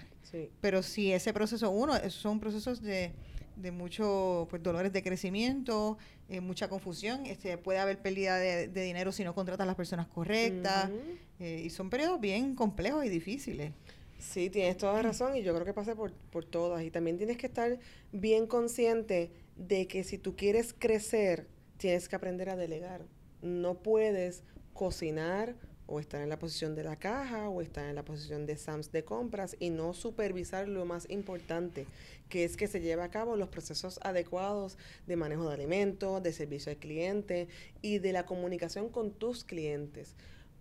[0.62, 3.12] Pero si ese proceso, uno, son procesos de,
[3.56, 5.98] de muchos pues, dolores de crecimiento,
[6.28, 10.06] eh, mucha confusión, este, puede haber pérdida de, dinero si no contratas a las personas
[10.08, 10.90] correctas,
[11.38, 13.72] eh, y son periodos bien complejos y difíciles.
[14.18, 16.84] Sí, tienes toda razón y yo creo que pasa por, por todas.
[16.84, 17.78] Y también tienes que estar
[18.12, 23.04] bien consciente de que si tú quieres crecer, tienes que aprender a delegar.
[23.42, 24.44] No puedes
[24.74, 25.56] cocinar
[25.86, 28.92] o estar en la posición de la caja o estar en la posición de SAMS
[28.92, 31.86] de compras y no supervisar lo más importante,
[32.28, 36.32] que es que se lleve a cabo los procesos adecuados de manejo de alimentos, de
[36.32, 37.48] servicio al cliente
[37.82, 40.14] y de la comunicación con tus clientes.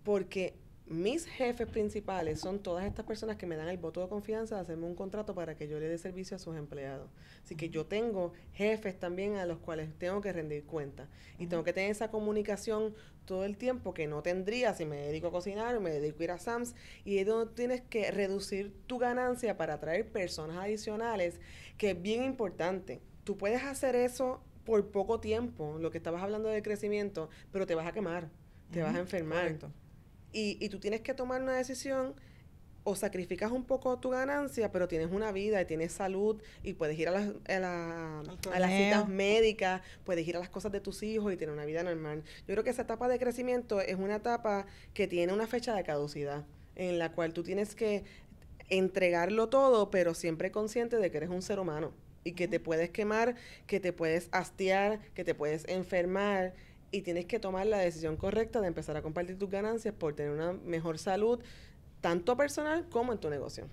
[0.04, 0.54] Porque
[0.86, 4.62] mis jefes principales son todas estas personas que me dan el voto de confianza de
[4.62, 7.08] hacerme un contrato para que yo le dé servicio a sus empleados.
[7.44, 11.08] Así que yo tengo jefes también a los cuales tengo que rendir cuenta.
[11.38, 12.94] Y tengo que tener esa comunicación
[13.24, 16.24] todo el tiempo que no tendría si me dedico a cocinar o me dedico a
[16.24, 16.74] ir a SAMS.
[17.04, 21.40] Y es donde tienes que reducir tu ganancia para atraer personas adicionales,
[21.78, 23.00] que es bien importante.
[23.24, 27.74] Tú puedes hacer eso por poco tiempo, lo que estabas hablando de crecimiento, pero te
[27.74, 28.28] vas a quemar,
[28.70, 29.58] te vas a enfermar.
[30.32, 32.14] Y, y tú tienes que tomar una decisión
[32.84, 36.98] o sacrificas un poco tu ganancia, pero tienes una vida y tienes salud y puedes
[36.98, 41.32] ir a las, a, las citas médicas, puedes ir a las cosas de tus hijos
[41.32, 42.22] y tener una vida normal.
[42.40, 45.84] Yo creo que esa etapa de crecimiento es una etapa que tiene una fecha de
[45.84, 48.04] caducidad, en la cual tú tienes que
[48.68, 51.92] entregarlo todo, pero siempre consciente de que eres un ser humano
[52.24, 56.54] y que te puedes quemar, que te puedes hastiar, que te puedes enfermar
[56.90, 60.32] y tienes que tomar la decisión correcta de empezar a compartir tus ganancias por tener
[60.32, 61.40] una mejor salud,
[62.02, 63.66] tanto personal como en tu negocio.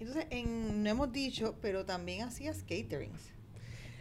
[0.00, 3.30] Entonces, en, no hemos dicho, pero también hacías caterings.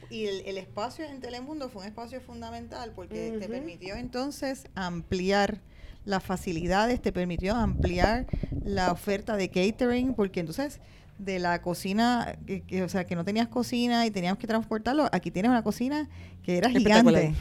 [0.09, 5.61] Y el, espacio en Telemundo fue un espacio fundamental porque te permitió entonces ampliar
[6.05, 8.25] las facilidades, te permitió ampliar
[8.63, 10.79] la oferta de catering, porque entonces
[11.19, 15.29] de la cocina, que, o sea, que no tenías cocina y teníamos que transportarlo, aquí
[15.29, 16.09] tienes una cocina
[16.41, 17.35] que era gigante.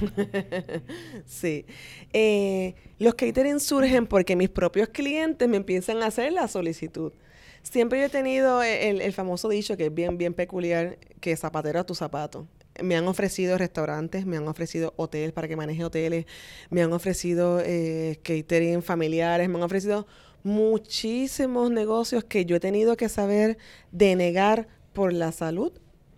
[1.26, 1.64] sí.
[2.12, 7.12] Eh, los catering surgen porque mis propios clientes me empiezan a hacer la solicitud.
[7.62, 11.80] Siempre yo he tenido el, el famoso dicho que es bien, bien peculiar, que zapatero
[11.80, 12.46] a tu zapato
[12.82, 16.26] me han ofrecido restaurantes, me han ofrecido hoteles para que maneje hoteles,
[16.70, 20.06] me han ofrecido eh, catering familiares, me han ofrecido
[20.42, 23.58] muchísimos negocios que yo he tenido que saber
[23.92, 25.72] denegar por la salud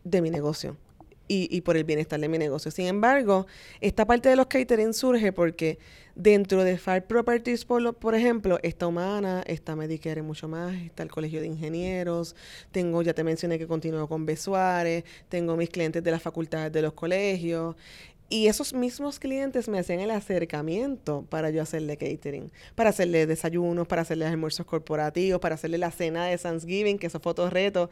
[0.05, 0.77] de mi negocio.
[1.33, 2.73] y, por el bienestar de mi negocio.
[2.73, 3.47] Sin embargo,
[3.81, 5.79] esta parte de los catering surge porque
[6.16, 11.05] dentro de Fire Properties, por, por ejemplo, está Humana, está Medicare y mucho más, está
[11.05, 12.35] el Colegio de Ingenieros,
[12.73, 16.83] tengo, ya te mencioné que continúo con Besuárez, tengo mis clientes de las facultades de
[16.83, 17.77] los colegios,
[18.31, 23.89] y esos mismos clientes me hacían el acercamiento para yo hacerle catering, para hacerle desayunos,
[23.89, 27.91] para hacerle almuerzos corporativos, para hacerle la cena de Thanksgiving, que eso fue otro reto.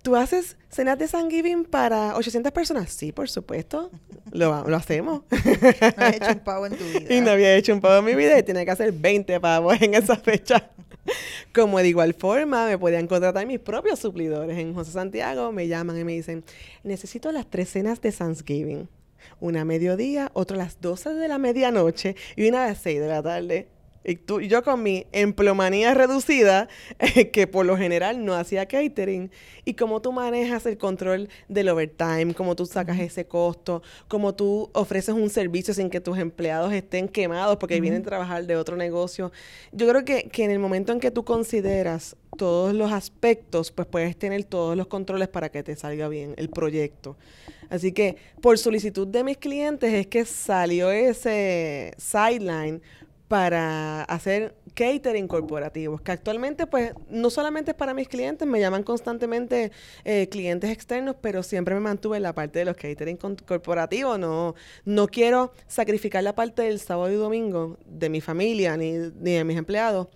[0.00, 2.90] ¿Tú haces cenas de Thanksgiving para 800 personas?
[2.90, 3.90] Sí, por supuesto.
[4.32, 5.22] Lo, lo hacemos.
[5.30, 7.14] No había hecho un pavo en tu vida.
[7.14, 9.76] Y no había hecho un pavo en mi vida y tenía que hacer 20 pavos
[9.82, 10.70] en esa fecha.
[11.54, 14.56] Como de igual forma, me podían contratar mis propios suplidores.
[14.56, 16.44] En José Santiago me llaman y me dicen,
[16.82, 18.88] necesito las tres cenas de Thanksgiving
[19.40, 23.00] una a mediodía, otra a las 12 de la medianoche y una a las 6
[23.00, 23.68] de la tarde.
[24.08, 26.68] Y, tú, y yo con mi emplomanía reducida,
[27.32, 29.32] que por lo general no hacía catering,
[29.64, 34.70] y cómo tú manejas el control del overtime, cómo tú sacas ese costo, cómo tú
[34.74, 38.76] ofreces un servicio sin que tus empleados estén quemados porque vienen a trabajar de otro
[38.76, 39.32] negocio.
[39.72, 43.88] Yo creo que, que en el momento en que tú consideras todos los aspectos, pues
[43.88, 47.16] puedes tener todos los controles para que te salga bien el proyecto.
[47.70, 52.80] Así que por solicitud de mis clientes es que salió ese sideline
[53.28, 58.82] para hacer catering corporativos, que actualmente pues no solamente es para mis clientes, me llaman
[58.82, 59.72] constantemente
[60.04, 64.54] eh, clientes externos, pero siempre me mantuve en la parte de los catering corporativos, no,
[64.84, 69.44] no quiero sacrificar la parte del sábado y domingo de mi familia ni, ni de
[69.44, 70.08] mis empleados,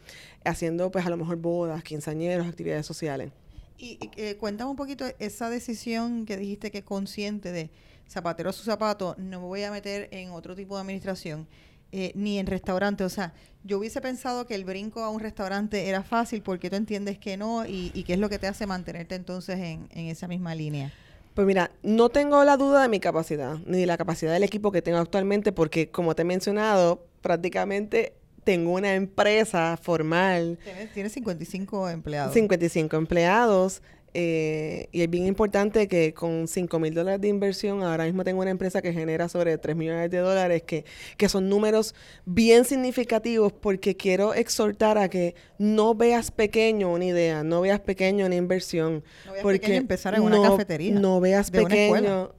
[0.45, 3.33] haciendo pues a lo mejor bodas, quinceañeros, actividades sociales.
[3.77, 7.71] Y, eh, cuéntame un poquito esa decisión que dijiste que es consciente de
[8.07, 11.49] zapatero a su zapato, no me voy a meter en otro tipo de administración,
[11.93, 13.05] eh, ni en restaurante.
[13.05, 13.33] O sea,
[13.65, 17.37] yo hubiese pensado que el brinco a un restaurante era fácil porque tú entiendes que
[17.37, 20.55] no y, y qué es lo que te hace mantenerte entonces en, en esa misma
[20.55, 20.93] línea.
[21.35, 24.73] Pues mira, no tengo la duda de mi capacidad, ni de la capacidad del equipo
[24.73, 28.15] que tengo actualmente, porque como te he mencionado, prácticamente
[28.45, 30.59] tengo una empresa formal.
[30.95, 32.35] Tienes, 55 empleados.
[32.35, 33.83] 55 empleados.
[34.13, 38.41] Eh, y es bien importante que con 5 mil dólares de inversión, ahora mismo tengo
[38.41, 40.85] una empresa que genera sobre 3 millones de dólares, que,
[41.17, 41.95] que son números
[42.25, 48.27] bien significativos porque quiero exhortar a que no veas pequeño una idea, no veas pequeño
[48.27, 49.05] una inversión.
[49.27, 50.95] No veas porque pequeño empezar en una cafetería.
[50.99, 52.33] No veas pequeño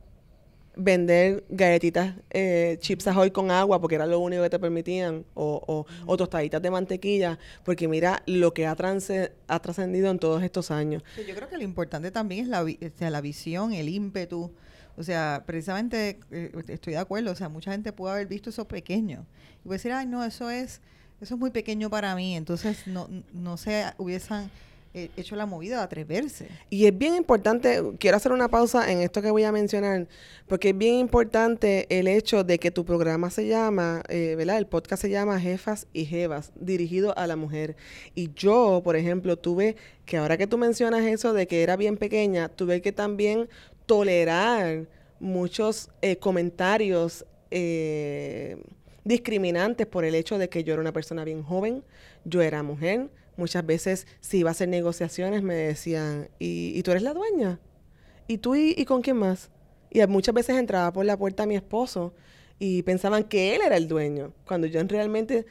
[0.75, 5.85] vender galletitas, eh, chips ahoy con agua, porque era lo único que te permitían, o,
[6.05, 11.03] o, tostaditas de mantequilla, porque mira lo que ha, ha trascendido en todos estos años.
[11.27, 12.65] Yo creo que lo importante también es la,
[13.09, 14.51] la visión, el ímpetu.
[14.97, 18.67] O sea, precisamente eh, estoy de acuerdo, o sea, mucha gente pudo haber visto eso
[18.67, 19.25] pequeño
[19.63, 20.81] y puede decir, ay, no, eso es,
[21.21, 24.51] eso es muy pequeño para mí, entonces no, no se hubiesen
[24.93, 26.47] hecho la movida de atreverse.
[26.69, 30.07] Y es bien importante, quiero hacer una pausa en esto que voy a mencionar,
[30.47, 34.57] porque es bien importante el hecho de que tu programa se llama, eh, ¿verdad?
[34.57, 37.75] El podcast se llama Jefas y Jevas, dirigido a la mujer.
[38.15, 39.75] Y yo, por ejemplo, tuve
[40.05, 43.47] que ahora que tú mencionas eso de que era bien pequeña, tuve que también
[43.85, 44.87] tolerar
[45.19, 48.57] muchos eh, comentarios eh,
[49.03, 51.83] discriminantes por el hecho de que yo era una persona bien joven,
[52.25, 57.03] yo era mujer, Muchas veces, si iba a hacer negociaciones, me decían, ¿y, tú eres
[57.03, 57.59] la dueña?
[58.27, 59.49] ¿Y tú y, con quién más?
[59.89, 62.13] Y muchas veces entraba por la puerta mi esposo
[62.59, 65.45] y pensaban que él era el dueño, cuando yo realmente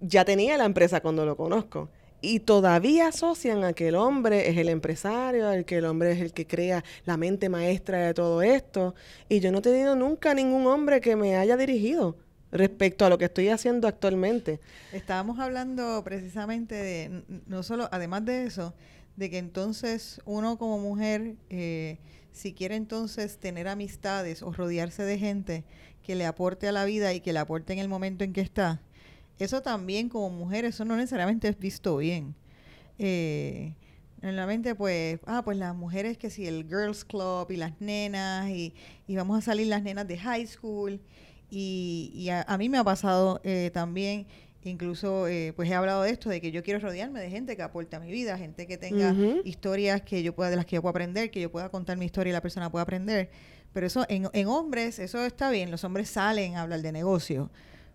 [0.00, 1.90] ya tenía la empresa cuando lo conozco.
[2.22, 6.20] Y todavía asocian a que el hombre es el empresario, el que el hombre es
[6.20, 8.94] el que crea la mente maestra de todo esto.
[9.28, 12.16] Y yo no he tenido nunca ningún hombre que me haya dirigido
[12.56, 14.60] respecto a lo que estoy haciendo actualmente.
[14.92, 18.74] Estábamos hablando precisamente de, no solo, además de eso,
[19.16, 21.98] de que entonces uno como mujer, eh,
[22.32, 25.64] si quiere entonces tener amistades o rodearse de gente
[26.02, 28.40] que le aporte a la vida y que le aporte en el momento en que
[28.40, 28.80] está,
[29.38, 32.34] eso también como mujer, eso no necesariamente es visto bien.
[32.98, 33.74] Eh,
[34.22, 38.74] Normalmente, pues, ah, pues las mujeres que si el Girls Club y las nenas, y,
[39.06, 41.00] y vamos a salir las nenas de high school,
[41.50, 44.26] y, a, mí me ha pasado eh, también,
[44.64, 47.62] incluso eh, pues he hablado de esto, de que yo quiero rodearme de gente que
[47.62, 50.82] aporte a mi vida, gente que tenga historias que yo pueda, de las que yo
[50.82, 53.30] pueda aprender, que yo pueda contar mi historia y la persona pueda aprender.
[53.72, 57.50] Pero eso en, en hombres, eso está bien, los hombres salen a hablar de negocio.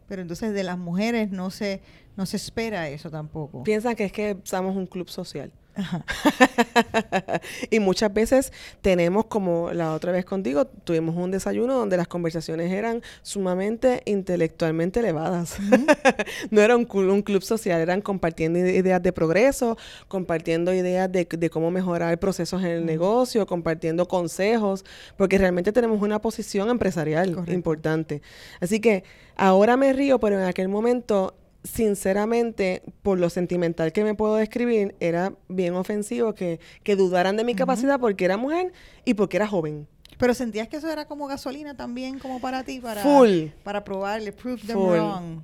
[0.08, 1.82] Pero entonces de las mujeres no se,
[2.18, 3.64] no se espera eso tampoco.
[3.64, 5.52] Piensan que es que somos un club social.
[7.70, 8.52] y muchas veces
[8.82, 15.00] tenemos, como la otra vez contigo, tuvimos un desayuno donde las conversaciones eran sumamente intelectualmente
[15.00, 15.58] elevadas.
[16.52, 21.72] no era un, un, club social, eran compartiendo ideas de progreso, compartiendo ideas de, cómo
[21.72, 24.84] mejorar procesos en el negocio, compartiendo consejos,
[25.18, 28.22] porque realmente tenemos una posición empresarial importante.
[28.60, 29.04] Así que
[29.36, 34.96] ahora me río, pero en aquel momento sinceramente, por lo sentimental que me puedo describir,
[35.00, 36.60] era bien ofensivo que,
[36.96, 38.74] dudaran de mi capacidad porque era mujer
[39.06, 39.88] y porque era joven.
[40.18, 43.48] Pero sentías que eso era como gasolina también, como para ti, para, full.
[43.64, 45.42] para probarle, prove them wrong.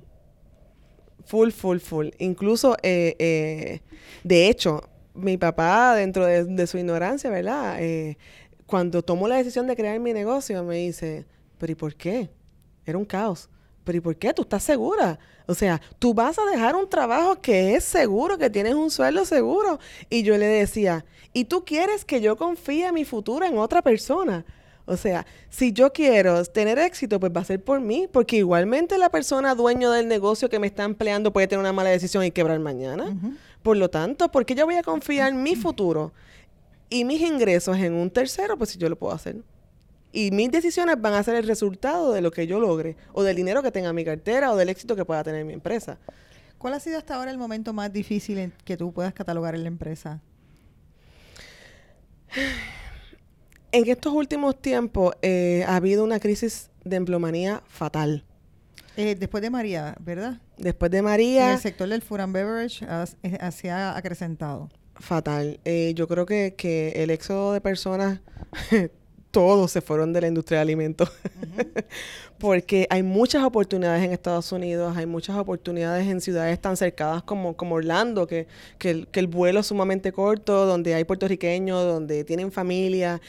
[1.24, 2.08] Full, full, full.
[2.18, 3.80] Incluso, eh, eh,
[4.22, 4.82] de hecho,
[5.14, 7.76] mi papá, dentro de, su ignorancia, ¿verdad?
[7.80, 8.16] Eh,
[8.66, 11.26] cuando tomó la decisión de crear mi negocio, me dice,
[11.58, 12.30] pero ¿y por qué?
[12.86, 13.50] Era un caos.
[13.84, 14.32] ¿Pero y por qué?
[14.32, 15.18] ¿Tú estás segura?
[15.48, 19.24] O sea, tú vas a dejar un trabajo que es seguro, que tienes un sueldo
[19.24, 19.80] seguro.
[20.10, 24.44] Y yo le decía, ¿y tú quieres que yo confíe mi futuro en otra persona?
[24.84, 28.98] O sea, si yo quiero tener éxito, pues va a ser por mí, porque igualmente
[28.98, 32.30] la persona dueño del negocio que me está empleando puede tener una mala decisión y
[32.30, 33.16] quebrar mañana.
[33.62, 36.12] Por lo tanto, ¿por qué yo voy a confiar mi futuro
[36.90, 38.58] y mis ingresos en un tercero?
[38.58, 39.36] Pues si yo lo puedo hacer
[40.12, 43.36] y mis decisiones van a ser el resultado de lo que yo logre, o del
[43.36, 45.98] dinero que tenga mi cartera, o del éxito que pueda tener mi empresa.
[46.58, 49.62] ¿Cuál ha sido hasta ahora el momento más difícil en que tú puedas catalogar en
[49.62, 50.20] la empresa?
[53.70, 58.24] En estos últimos tiempos eh, ha habido una crisis de empleomanía fatal.
[58.96, 60.40] Eh, después de María, ¿verdad?
[60.56, 61.52] Después de María.
[61.52, 62.86] el sector del food and beverage
[63.22, 64.70] eh, se ha acrecentado.
[64.94, 65.60] Fatal.
[65.94, 68.20] yo creo que, que el éxodo de personas
[69.30, 71.10] todos se fueron de la industria de alimentos.
[72.38, 77.56] Porque hay muchas oportunidades en Estados Unidos, hay muchas oportunidades en ciudades tan cercanas como,
[77.56, 78.46] como Orlando, que,
[78.80, 83.20] el, que el vuelo es sumamente corto, donde hay puertorriqueños, donde tienen familia.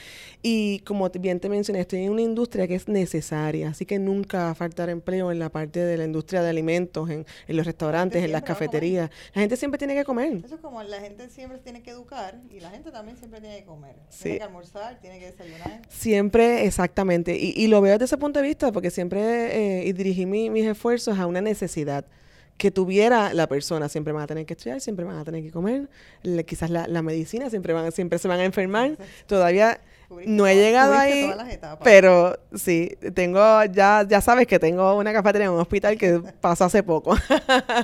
[0.42, 4.46] Y como bien te mencioné, estoy en una industria que es necesaria, así que nunca
[4.46, 8.24] va a faltar empleo en la parte de la industria de alimentos, en, los restaurantes,
[8.24, 9.10] en las cafeterías.
[9.34, 10.42] La gente siempre tiene que comer.
[10.46, 13.58] Eso es como la gente siempre tiene que educar y la gente también siempre tiene
[13.58, 13.96] que comer.
[14.22, 15.82] Tiene que almorzar, tiene que desayunar.
[15.90, 17.38] Siempre, exactamente.
[17.38, 21.18] Y, y, lo veo desde ese punto de vista, porque siempre eh, dirigí mis esfuerzos
[21.18, 22.04] a una necesidad
[22.58, 23.88] que tuviera la persona.
[23.88, 25.88] Siempre van a tener que estudiar, siempre van a tener que comer.
[26.46, 28.98] quizás la, la, medicina, siempre, van, siempre se van a enfermar.
[29.26, 29.80] Todavía
[30.26, 31.32] no he llegado ahí,
[31.82, 36.66] pero sí, tengo, ya, ya sabes que tengo una cafetería en un hospital que pasó
[36.66, 37.16] hace poco.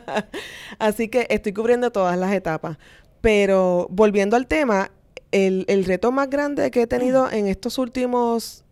[0.80, 2.78] Así que estoy cubriendo todas las etapas.
[3.22, 4.91] Pero volviendo al tema,
[5.32, 8.64] el, el reto más grande que he tenido en estos últimos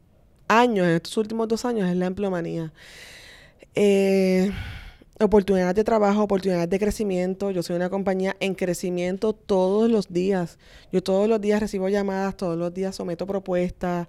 [0.47, 2.73] años, en estos últimos dos años, es la empleomanía.
[3.75, 4.51] Eh,
[5.19, 7.51] oportunidades de trabajo, oportunidades de crecimiento.
[7.51, 10.57] Yo soy una compañía en crecimiento todos los días.
[10.91, 14.07] Yo todos los días recibo llamadas, todos los días someto propuestas,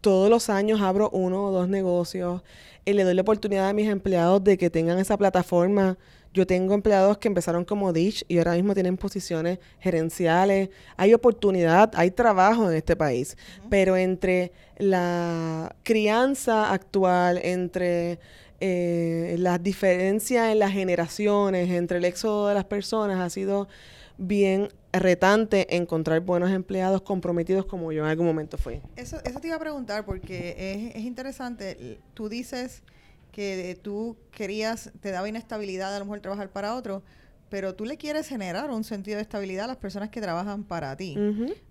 [0.00, 2.42] todos los años abro uno o dos negocios.
[2.84, 5.98] Y le doy la oportunidad a mis empleados de que tengan esa plataforma
[6.32, 10.70] yo tengo empleados que empezaron como Dish y ahora mismo tienen posiciones gerenciales.
[10.96, 13.36] Hay oportunidad, hay trabajo en este país,
[13.68, 18.20] pero entre la crianza actual, entre
[18.60, 23.68] eh, las diferencias en las generaciones, entre el éxodo de las personas, ha sido
[24.16, 28.80] bien retante encontrar buenos empleados comprometidos como yo en algún momento fui.
[28.96, 31.98] Eso, eso te iba a preguntar porque es, es interesante.
[32.14, 32.82] Tú dices
[33.30, 37.02] que tú querías, te daba inestabilidad a lo mejor trabajar para otro,
[37.48, 40.96] pero tú le quieres generar un sentido de estabilidad a las personas que trabajan para
[40.96, 41.16] ti.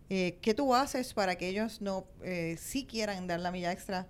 [0.10, 4.07] Eh, ¿Qué tú haces para que ellos no, eh, sí quieran dar la milla extra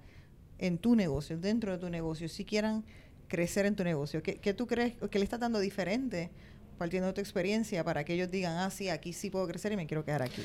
[0.58, 2.86] en tu negocio, dentro de tu negocio, si quieran
[3.28, 4.24] crecer en tu negocio?
[4.24, 6.32] ¿Qué, qué tú crees que le estás dando diferente
[6.80, 9.76] partiendo de tu experiencia para que ellos digan, ah, sí, aquí sí puedo crecer y
[9.76, 10.42] me quiero quedar aquí?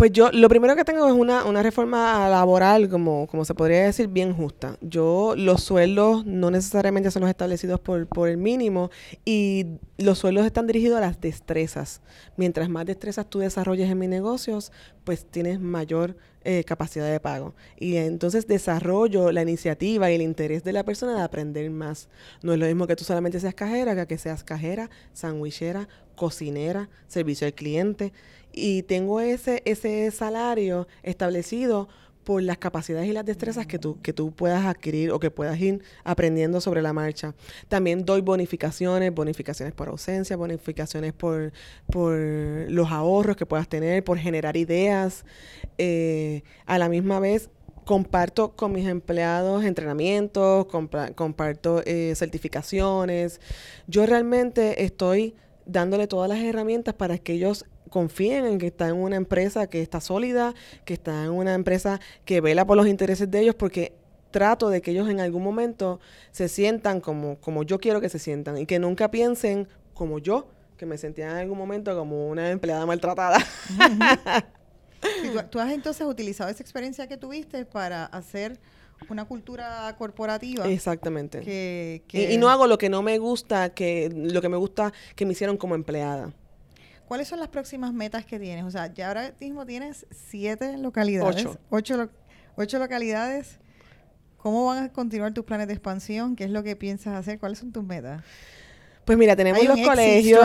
[0.00, 3.84] Pues yo, lo primero que tengo es una, una reforma laboral, como, como se podría
[3.84, 4.78] decir, bien justa.
[4.80, 8.90] Yo, los sueldos no necesariamente son los establecidos por, por el mínimo
[9.26, 9.66] y
[9.98, 12.00] los sueldos están dirigidos a las destrezas.
[12.38, 14.72] Mientras más destrezas tú desarrolles en mis negocios,
[15.04, 17.54] pues tienes mayor eh, capacidad de pago.
[17.78, 22.08] Y entonces desarrollo la iniciativa y el interés de la persona de aprender más.
[22.42, 26.88] No es lo mismo que tú solamente seas cajera, que que seas cajera, sandwichera, cocinera,
[27.06, 28.14] servicio al cliente
[28.52, 31.88] y tengo ese, ese salario establecido
[32.24, 35.58] por las capacidades y las destrezas que tú, que tú puedas adquirir o que puedas
[35.60, 37.34] ir aprendiendo sobre la marcha.
[37.68, 41.52] También doy bonificaciones, bonificaciones por ausencia, bonificaciones por,
[41.90, 42.14] por
[42.68, 45.24] los ahorros que puedas tener, por generar ideas.
[45.78, 47.50] Eh, a la misma vez,
[47.84, 50.66] comparto con mis empleados entrenamientos,
[51.14, 53.40] comparto eh, certificaciones.
[53.88, 55.34] Yo realmente estoy
[55.66, 59.82] dándole todas las herramientas para que ellos confíen en que está en una empresa que
[59.82, 63.92] está sólida, que está en una empresa que vela por los intereses de ellos, porque
[64.30, 68.18] trato de que ellos en algún momento se sientan como, como yo quiero que se
[68.18, 72.50] sientan y que nunca piensen como yo, que me sentía en algún momento como una
[72.50, 73.38] empleada maltratada.
[75.50, 78.58] tú, has entonces utilizado esa experiencia que tuviste para hacer
[79.08, 80.68] una cultura corporativa.
[80.68, 82.02] Exactamente.
[82.12, 85.32] y, no hago lo que no me gusta, que lo que me gusta que me
[85.32, 86.32] hicieron como empleada.
[87.10, 88.64] ¿Cuáles son las próximas metas que tienes?
[88.64, 91.44] O sea, ya ahora mismo tienes siete localidades.
[91.68, 92.08] Ocho.
[92.54, 93.58] Ocho, localidades.
[94.36, 96.36] ¿Cómo van a continuar tus planes de expansión?
[96.36, 97.40] ¿Qué es lo que piensas hacer?
[97.40, 98.22] ¿Cuáles son tus metas?
[99.04, 100.40] Pues mira, tenemos los colegios,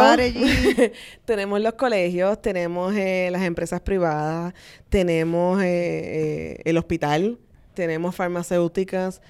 [1.26, 4.56] tenemos los colegios, tenemos eh, las empresas privadas,
[4.90, 7.38] tenemos eh, eh, el hospital,
[7.76, 9.22] tenemos farmacéuticas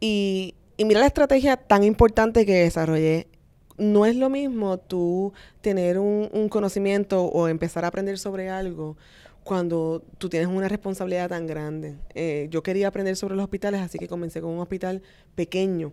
[0.00, 3.28] y, y mira la estrategia tan importante que desarrollé
[3.76, 8.96] no es lo mismo tú tener un, conocimiento o empezar a aprender sobre algo
[9.42, 11.96] cuando tú tienes una responsabilidad tan grande.
[12.14, 15.02] Eh, yo quería aprender sobre los hospitales, así que comencé con un hospital
[15.34, 15.92] pequeño.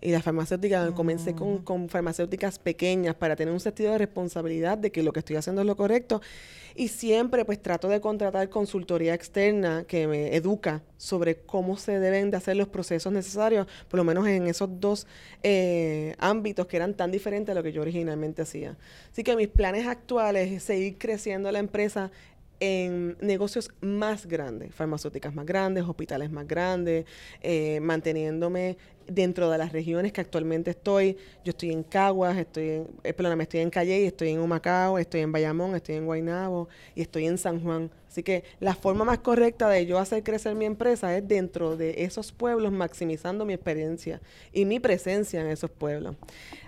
[0.00, 1.64] Y la farmacéutica, comencé con, mm.
[1.64, 5.62] con, farmacéuticas pequeñas para tener un sentido de responsabilidad de que lo que estoy haciendo
[5.62, 6.20] es lo correcto
[6.76, 12.30] y siempre pues trato de contratar consultoría externa que me educa sobre cómo se deben
[12.30, 15.06] de hacer los procesos necesarios, por lo menos en esos dos
[15.42, 18.76] eh, ámbitos que eran tan diferentes a lo que yo originalmente hacía.
[19.10, 22.10] Así que mis planes actuales es seguir creciendo la empresa
[22.60, 27.04] en negocios más grandes, farmacéuticas más grandes, hospitales más grandes,
[27.42, 31.16] eh, manteniéndome dentro de las regiones que actualmente estoy.
[31.44, 35.32] Yo estoy en Caguas, estoy en, eh, estoy en Calle, estoy en Humacao, estoy en
[35.32, 37.90] Bayamón, estoy en Guaynabo y estoy en San Juan.
[38.08, 42.04] Así que la forma más correcta de yo hacer crecer mi empresa es dentro de
[42.04, 44.20] esos pueblos, maximizando mi experiencia
[44.52, 46.16] y mi presencia en esos pueblos.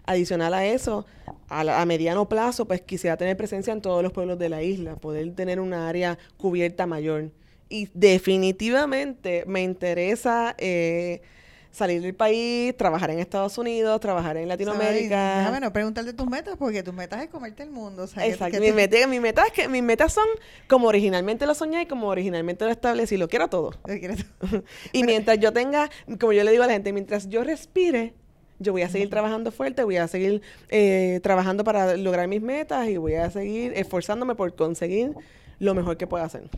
[0.04, 1.06] Adicional a eso,
[1.48, 4.96] a, a mediano plazo, pues quisiera tener presencia en todos los pueblos de la isla,
[4.96, 7.30] poder tener una área cubierta mayor.
[7.68, 10.54] Y definitivamente me interesa...
[10.58, 11.22] Eh,
[11.70, 15.46] salir del país, trabajar en Estados Unidos, trabajar en Latinoamérica.
[15.46, 18.04] Ah, bueno, pregúntale tus metas, porque tus metas es comerte el mundo.
[18.04, 18.60] Exacto.
[18.60, 20.26] mi, meta, mi meta es que mis metas son
[20.66, 23.16] como originalmente lo soñé y como originalmente lo establecí.
[23.16, 23.72] Lo quiero todo.
[23.86, 24.64] Lo quiero todo.
[24.92, 28.14] y mientras yo tenga, como yo le digo a la gente, mientras yo respire,
[28.58, 32.88] yo voy a seguir trabajando fuerte, voy a seguir eh, trabajando para lograr mis metas
[32.88, 35.12] y voy a seguir esforzándome por conseguir
[35.60, 36.48] lo mejor que pueda hacer.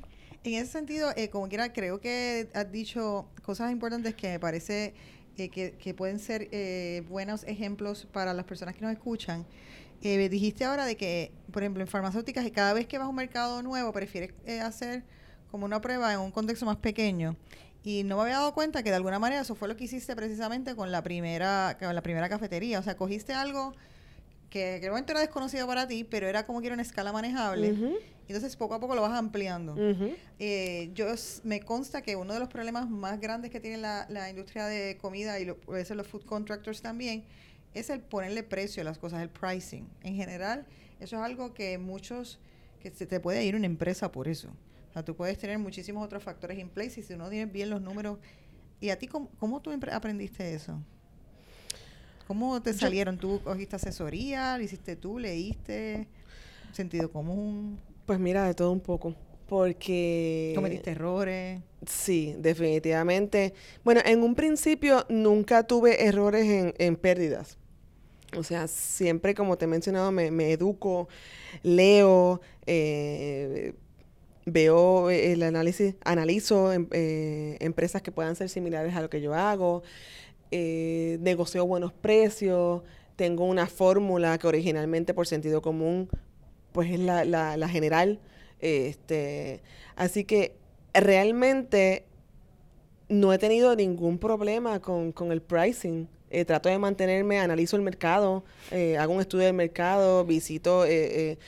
[0.43, 4.95] En ese sentido, eh, como quiera, creo que has dicho cosas importantes que me parece
[5.36, 9.47] eh, que, pueden ser eh, buenos ejemplos para las personas que nos escuchan.
[10.01, 13.62] dijiste ahora de que, por ejemplo, en farmacéuticas, cada vez que vas a un mercado
[13.62, 14.32] nuevo, prefieres
[14.62, 15.05] hacer
[15.51, 17.36] como una prueba en un contexto más pequeño.
[17.82, 20.16] Y no me había dado cuenta que de alguna manera eso fue lo que hiciste
[20.16, 22.78] precisamente con la primera, con la primera cafetería.
[22.78, 23.74] O sea, cogiste algo
[24.51, 27.74] que en momento era desconocido para ti, pero era como que era una escala manejable.
[28.26, 29.76] Entonces poco a poco lo vas ampliando.
[30.38, 31.07] Eh, yo
[31.44, 35.38] me consta que uno de los problemas más grandes que tiene la, industria de comida
[35.40, 37.24] y lo, puede ser los food contractors también
[37.74, 39.88] es el ponerle precio a las cosas, el pricing.
[40.03, 40.66] En general,
[40.98, 42.40] eso es algo que muchos,
[42.80, 44.48] que se te puede ir una empresa por eso.
[44.90, 47.70] O sea, tú puedes tener muchísimos otros factores en place y si no tienes bien
[47.70, 48.18] los números.
[48.80, 50.80] ¿Y a ti cómo, cómo tú aprendiste eso?
[52.31, 53.18] ¿Cómo te salieron?
[53.18, 54.57] ¿Tú cogiste asesoría?
[54.57, 55.18] ¿Lo hiciste tú?
[55.18, 56.07] ¿Leíste?
[56.70, 57.81] ¿Sentido común?
[58.07, 59.16] Pues mira, de todo un poco.
[59.49, 60.53] Porque...
[60.55, 61.61] ¿Cometiste errores?
[61.85, 63.53] Sí, definitivamente.
[63.83, 67.59] Bueno, en un principio nunca tuve errores en, en pérdidas.
[68.37, 71.09] O sea, siempre, como te he mencionado, me, me educo,
[71.64, 73.74] leo, eh,
[74.47, 79.35] veo el análisis, analizo em, eh, empresas que puedan ser similares a lo que yo
[79.35, 79.83] hago,
[80.51, 82.82] eh, negocio buenos precios,
[83.16, 86.09] tengo una fórmula que originalmente por sentido común
[86.72, 88.18] pues es la, la, general.
[88.61, 89.61] Este,
[89.96, 90.55] así que
[90.94, 92.05] realmente
[93.09, 96.09] no he tenido ningún problema con, el pricing.
[96.30, 101.38] Eh, trato de mantenerme, analizo el mercado, eh, hago un estudio del mercado, visito eh,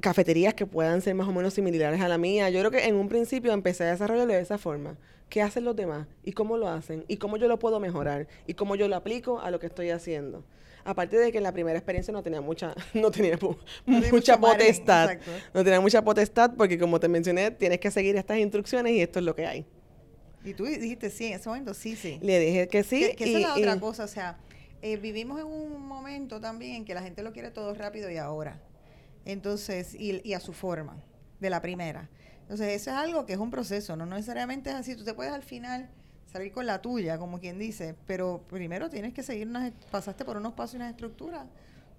[0.00, 2.50] cafeterías que puedan ser más o menos similares a la mía.
[2.50, 4.96] Yo creo que en un principio empecé a desarrollarlo de esa forma.
[5.28, 6.06] ¿Qué hacen los demás?
[6.22, 7.04] ¿Y cómo lo hacen?
[7.08, 8.28] ¿Y cómo yo lo puedo mejorar?
[8.46, 10.44] ¿Y cómo yo lo aplico a lo que estoy haciendo?
[10.84, 13.38] Aparte de que en la primera experiencia no tenía mucha, no tenía
[13.86, 15.18] mucha potestad.
[15.52, 19.18] no tenía mucha potestad porque como te mencioné, tienes que seguir estas instrucciones y esto
[19.18, 19.66] es lo que hay.
[20.44, 22.18] Y tú dijiste sí, en ese momento sí, sí.
[22.20, 23.14] Le dije que sí.
[23.16, 24.38] Que, esa es la otra cosa, o sea,
[24.82, 28.18] eh, vivimos en un momento también en que la gente lo quiere todo rápido y
[28.18, 28.60] ahora.
[29.24, 31.02] Entonces, y, y a su forma,
[31.40, 32.10] de la primera.
[32.44, 34.94] Entonces, eso es algo que es un proceso, no necesariamente es así.
[34.96, 35.88] Tú te puedes al final
[36.30, 40.36] salir con la tuya, como quien dice, pero primero tienes que seguir unas, pasaste por
[40.36, 41.46] unos pasos y unas estructuras.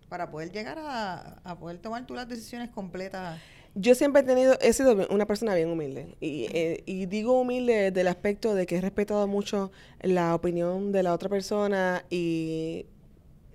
[0.09, 3.39] para poder llegar a, a poder tomar tú las decisiones completas.
[3.73, 6.15] Yo siempre he tenido, he sido una persona bien humilde.
[6.21, 9.71] Y, eh, y digo humilde del aspecto de que he respetado mucho
[10.01, 12.85] la opinión de la otra persona y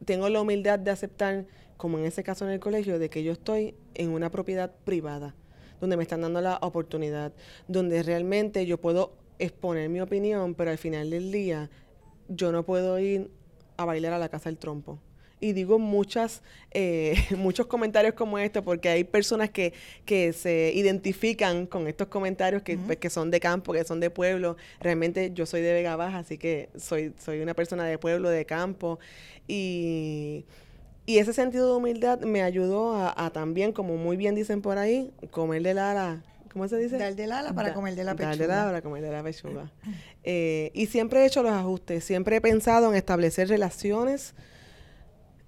[0.05, 3.33] tengo la humildad de aceptar, como en ese caso en el colegio, de que yo
[3.33, 5.35] estoy en una propiedad privada,
[5.81, 7.33] donde me están dando la oportunidad,
[7.69, 11.71] donde realmente yo puedo exponer mi opinión, pero al final del día
[12.29, 13.31] yo no puedo ir
[13.77, 14.99] a bailar a la casa del trompo
[15.41, 19.73] y digo muchas, eh, muchos comentarios como estos porque hay personas que,
[20.05, 24.11] que se identifican con estos comentarios que, pues, que, son de campo, que son de
[24.11, 24.57] pueblo.
[24.81, 28.45] Realmente yo soy de Vega Baja, así que soy, soy una persona de pueblo, de
[28.45, 28.99] campo.
[29.49, 30.45] Y,
[31.11, 35.13] y ese sentido de humildad me ayudó a, también, como muy bien dicen por ahí,
[35.33, 36.99] comer de la ¿Cómo se dice?
[36.99, 38.29] Dar del ala para comer de la pechuga.
[38.29, 39.71] Dar del ala para comer de la pechuga.
[40.23, 44.35] Eh, y siempre he hecho los ajustes, siempre he pensado en establecer relaciones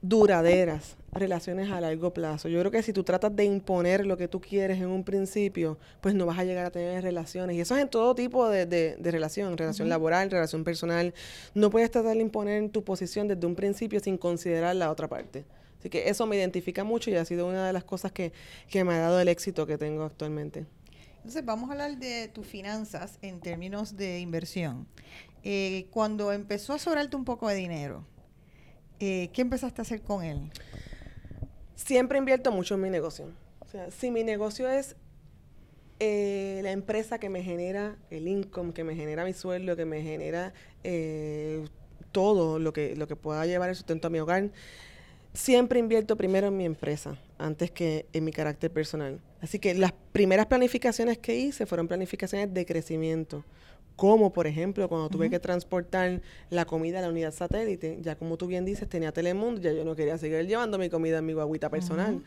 [0.00, 2.48] duraderas, relaciones a largo plazo.
[2.48, 5.78] Yo creo que si tú tratas de imponer lo que tú quieres en un principio,
[6.00, 7.56] pues no vas a llegar a tener relaciones.
[7.56, 11.12] Y eso es en todo tipo de, de, relación, relación laboral, relación personal.
[11.54, 15.44] No puedes tratar de imponer tu posición desde un principio sin considerar la otra parte.
[15.78, 18.32] Así que eso me identifica mucho y ha sido una de las cosas que,
[18.70, 20.64] que me ha dado el éxito que tengo actualmente.
[21.16, 24.86] Entonces, vamos a hablar de tus finanzas en términos de inversión.
[25.44, 28.04] Eh, cuando empezó a sobrarte un poco de dinero,
[28.98, 30.50] eh, ¿qué empezaste a hacer con él?
[31.84, 33.26] Siempre invierto mucho en mi negocio.
[33.60, 34.94] O sea, si mi negocio es
[35.98, 40.02] eh, la empresa que me genera el income, que me genera mi sueldo, que me
[40.02, 40.52] genera
[40.84, 41.64] eh,
[42.12, 44.50] todo lo que, lo que pueda llevar el sustento a mi hogar,
[45.34, 49.20] siempre invierto primero en mi empresa antes que en mi carácter personal.
[49.40, 53.44] Así que las primeras planificaciones que hice fueron planificaciones de crecimiento
[53.96, 58.36] como por ejemplo cuando tuve que transportar la comida a la unidad satélite, ya como
[58.36, 61.32] tú bien dices, tenía Telemundo, ya yo no quería seguir llevando mi comida en mi
[61.32, 62.22] guaguita personal.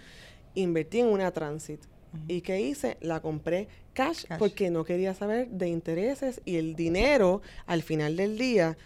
[0.54, 1.82] Invertí en una Transit.
[2.28, 2.98] ¿Y qué hice?
[3.02, 8.38] La compré cash, porque no quería saber de intereses y el dinero al final del
[8.38, 8.78] día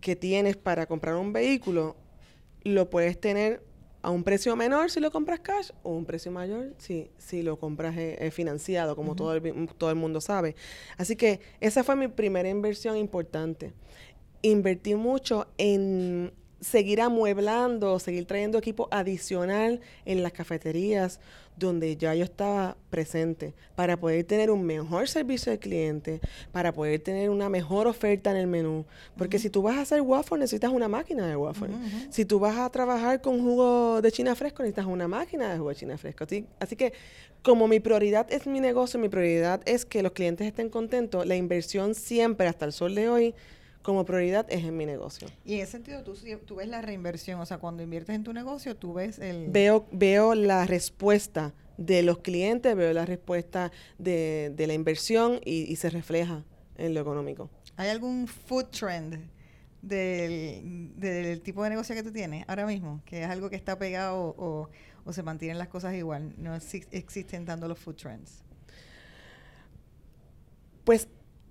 [0.00, 1.96] que tienes para comprar un vehículo
[2.64, 3.62] lo puedes tener
[4.04, 7.58] a un precio menor si lo compras cash o un precio mayor si, si lo
[7.58, 10.54] compras eh, eh, financiado, como todo, el, todo el mundo sabe.
[10.98, 13.72] Así que esa fue mi primera inversión importante.
[14.42, 21.20] Invertí mucho en seguir amueblando, seguir trayendo equipo adicional en las cafeterías
[21.56, 26.20] donde ya yo estaba presente para poder tener un mejor servicio al cliente,
[26.52, 28.84] para poder tener una mejor oferta en el menú.
[29.16, 31.70] Porque si tú vas a hacer waffle, necesitas una máquina de waffle.
[32.10, 35.70] Si tú vas a trabajar con jugo de China fresco, necesitas una máquina de jugo
[35.70, 36.24] de China fresco.
[36.24, 36.92] Así, así que
[37.42, 41.36] como mi prioridad es mi negocio, mi prioridad es que los clientes estén contentos, la
[41.36, 43.34] inversión siempre hasta el sol de hoy
[43.84, 45.28] como prioridad es en mi negocio.
[45.44, 46.16] Y en ese sentido, tú,
[46.46, 49.50] tú ves la reinversión, o sea, cuando inviertes en tu negocio, tú ves el...
[49.50, 55.76] Veo, veo la respuesta de los clientes, veo la respuesta de, de la inversión y,
[55.76, 56.44] se refleja
[56.78, 57.50] en lo económico.
[57.76, 59.28] ¿Hay algún food trend
[59.82, 63.02] del, del, tipo de negocio que tú tienes ahora mismo?
[63.04, 64.70] Que es algo que está pegado o,
[65.04, 66.32] o se mantienen las cosas igual.
[66.38, 68.42] No existen tanto los food trends.
[70.84, 71.06] Pues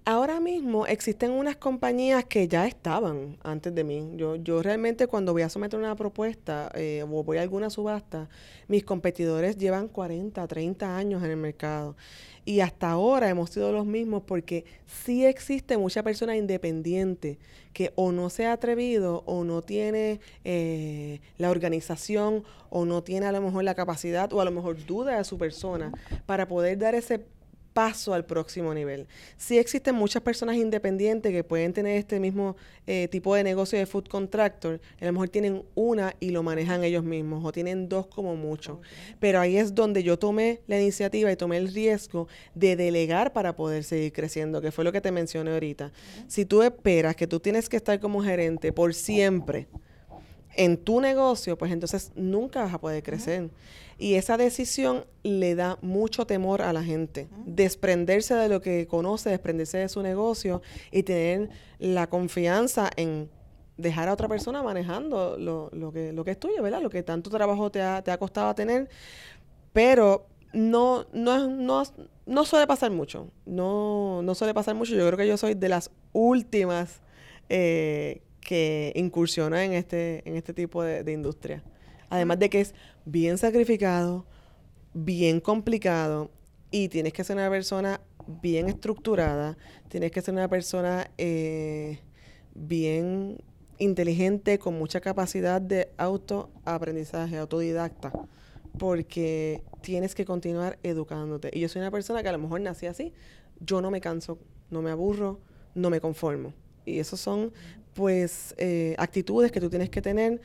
[0.06, 4.06] Ahora mismo existen unas compañías que ya estaban antes de mí.
[4.18, 8.28] Yo, yo realmente cuando voy a someter una propuesta eh, o voy a alguna subasta,
[8.68, 11.96] mis competidores llevan 40, 30 años en el mercado.
[12.44, 17.40] Y hasta ahora hemos sido los mismos porque sí existe mucha persona independiente
[17.72, 23.28] que o no se ha atrevido o no tiene eh, la organización o no tiene
[23.28, 25.94] a lo mejor la capacidad o a lo mejor duda de su persona
[26.26, 27.20] para poder dar ese
[27.74, 29.08] paso al próximo nivel.
[29.38, 32.56] Sí existen muchas personas independientes que pueden tener este mismo
[32.88, 36.84] eh, tipo de negocio de food contractor, a lo mejor tienen una y lo manejan
[36.84, 38.82] ellos mismos, o tienen dos como mucho.
[39.20, 43.56] Pero ahí es donde yo tomé la iniciativa y tomé el riesgo de delegar para
[43.56, 45.92] poder seguir creciendo, que fue lo que te mencioné ahorita.
[46.28, 49.68] Si tú esperas que tú tienes que estar como gerente por siempre,
[50.56, 53.50] en tu negocio, pues entonces nunca vas a poder crecer.
[53.98, 57.28] Y esa decisión le da mucho temor a la gente.
[57.46, 61.50] Desprenderse de lo que conoce, desprenderse de su negocio y tener
[61.80, 63.30] la confianza en
[63.78, 66.82] dejar a otra persona manejando lo, lo, que, lo que es tuyo, ¿verdad?
[66.82, 68.90] Lo que tanto trabajo te ha, te ha costado tener.
[69.72, 71.84] Pero no, no, no,
[72.26, 73.30] no suele pasar mucho.
[73.46, 74.94] No, no suele pasar mucho.
[74.96, 77.02] Yo creo que yo soy de las últimas
[77.50, 81.64] eh, que incursiona en este, en este tipo de industria.
[82.10, 82.76] Además de que es
[83.06, 84.26] bien sacrificado,
[84.94, 86.30] bien complicado
[86.72, 88.02] y tienes que ser una persona
[88.42, 89.58] bien estructurada,
[89.90, 92.00] tienes que ser una persona eh,
[92.54, 93.38] bien
[93.80, 98.12] inteligente, con mucha capacidad de autoaprendizaje, autodidacta,
[98.78, 101.50] porque tienes que continuar educándote.
[101.54, 103.14] Y yo soy una persona que a lo mejor nací así,
[103.60, 104.40] yo no me canso,
[104.70, 105.40] no me aburro,
[105.76, 106.54] no me conformo.
[106.86, 107.52] Y esas son,
[107.94, 110.42] pues, eh, actitudes que tú tienes que tener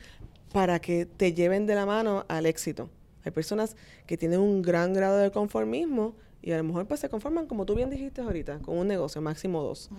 [0.51, 2.89] para que te lleven de la mano al éxito.
[3.23, 3.75] Hay personas
[4.05, 7.65] que tienen un gran grado de conformismo y a lo mejor pues se conforman, como
[7.65, 9.89] tú bien dijiste ahorita, con un negocio, máximo dos.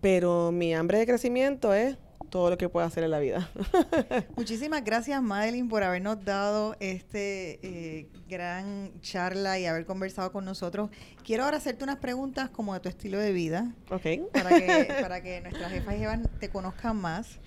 [0.00, 1.96] Pero mi hambre de crecimiento es
[2.36, 3.48] todo lo que puedo hacer en la vida.
[4.36, 10.90] Muchísimas gracias, Madeline, por habernos dado este eh, gran charla y haber conversado con nosotros.
[11.24, 13.72] Quiero ahora hacerte unas preguntas como de tu estilo de vida.
[13.88, 14.30] Ok.
[14.34, 17.38] Para que, para que nuestras jefas y jefas te conozcan más.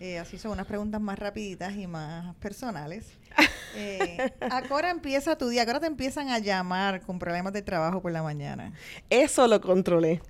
[0.00, 3.06] Eh, así son unas preguntas más rapiditas y más personales.
[3.76, 5.62] Eh, ¿A qué hora empieza tu día?
[5.62, 8.72] ¿A qué hora te empiezan a llamar con problemas de trabajo por la mañana?
[9.10, 10.22] Eso lo controlé.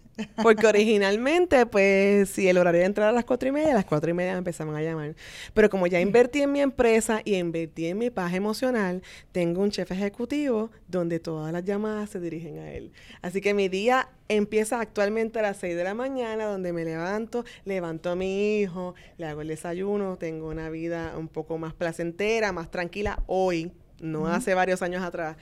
[0.43, 3.85] Porque originalmente, pues, si el horario de entrar a las cuatro y media, a las
[3.85, 5.15] cuatro y media me empezaban a llamar.
[5.55, 9.03] Pero como ya invertí en mi empresa y invertí en mi paz emocional,
[9.33, 12.93] tengo un jefe ejecutivo donde todas las llamadas se dirigen a él.
[13.23, 17.45] Así que mi día empieza actualmente a las seis de la mañana, donde me levanto,
[17.65, 22.53] levanto a mi hijo, le hago el desayuno, tengo una vida un poco más placentera,
[22.53, 25.37] más tranquila hoy, no hace varios años atrás.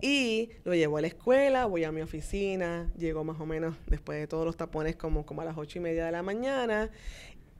[0.00, 4.18] Y lo llevo a la escuela, voy a mi oficina, llego más o menos después
[4.18, 6.90] de todos los tapones como, como a las ocho y media de la mañana.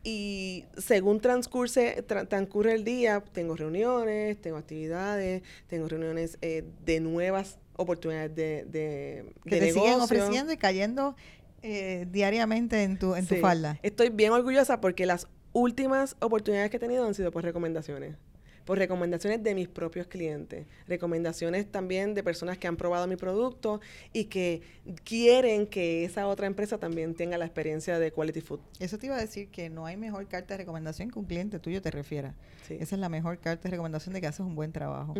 [0.03, 7.59] Y según transcurse, transcurre el día, tengo reuniones, tengo actividades, tengo reuniones eh, de nuevas
[7.77, 11.17] oportunidades de, de, que te siguen ofreciendo y cayendo
[11.63, 13.79] eh, diariamente en tu, en tu falda.
[13.83, 18.17] Estoy bien orgullosa porque las últimas oportunidades que he tenido han sido por recomendaciones
[18.65, 23.81] por recomendaciones de mis propios clientes, recomendaciones también de personas que han probado mi producto
[24.13, 24.63] y que
[25.05, 28.61] quieren que esa otra empresa también tenga la experiencia de Quality Food.
[28.79, 31.59] Eso te iba a decir que no hay mejor carta de recomendación que un cliente
[31.59, 32.35] tuyo te refiera.
[32.69, 35.15] Esa es la mejor carta de recomendación de que haces un buen trabajo.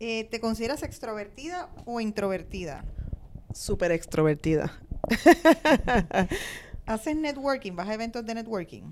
[0.00, 2.84] Eh, ¿Te consideras extrovertida o introvertida?
[3.52, 4.80] Súper extrovertida.
[6.86, 7.72] ¿Haces networking?
[7.76, 8.82] ¿Vas a eventos de networking?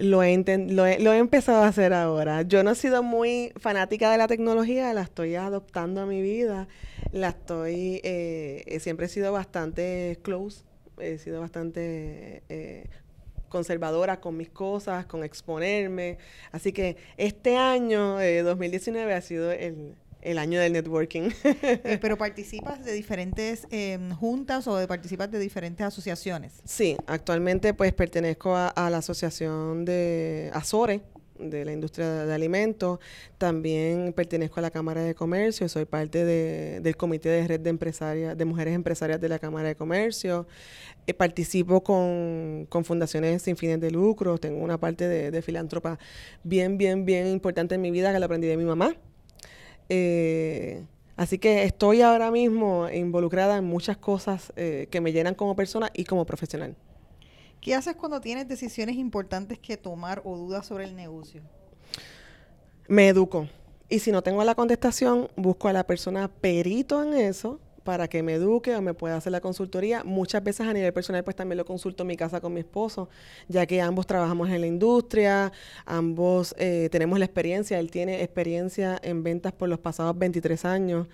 [0.00, 0.36] Lo he,
[0.68, 2.40] lo, he, empezado a hacer ahora.
[2.42, 6.68] Yo no he sido muy fanática de la tecnología, la estoy adoptando a mi vida.
[7.12, 10.64] La estoy, eh, siempre he sido bastante close,
[10.98, 12.88] he sido bastante eh,
[13.50, 16.16] conservadora con mis cosas, con exponerme.
[16.50, 21.30] Así que este año, 2019, ha sido el, el año del networking.
[21.44, 26.60] Eh, pero participas de diferentes em, juntas o de participas de diferentes asociaciones.
[26.64, 31.02] Sí, actualmente pues pertenezco a, la asociación de Azore
[31.38, 32.98] de la industria de, alimentos.
[33.38, 38.36] También pertenezco a la Cámara de Comercio, soy parte del comité de red de empresarias,
[38.36, 40.46] de mujeres empresarias de la Cámara de Comercio.
[41.06, 45.98] Eh, participo con, fundaciones sin fines de lucro, tengo una parte de, de filántropa
[46.44, 48.94] bien, bien, bien importante en mi vida que la aprendí de mi mamá
[49.90, 50.86] eh,
[51.16, 55.90] así que estoy ahora mismo involucrada en muchas cosas eh, que me llenan como persona
[55.92, 56.76] y como profesional.
[57.60, 61.42] ¿Qué haces cuando tienes decisiones importantes que tomar o dudas sobre el negocio?
[62.88, 63.48] Me educo.
[63.88, 67.60] Y si no tengo la contestación, busco a la persona perito en eso
[67.90, 70.04] para que me eduque o me pueda hacer la consultoría.
[70.04, 73.08] Muchas veces a nivel personal pues también lo consulto en mi casa con mi esposo,
[73.48, 75.50] ya que ambos trabajamos en la industria,
[75.86, 81.08] ambos eh, tenemos la experiencia, él tiene experiencia en ventas por los pasados 23 años.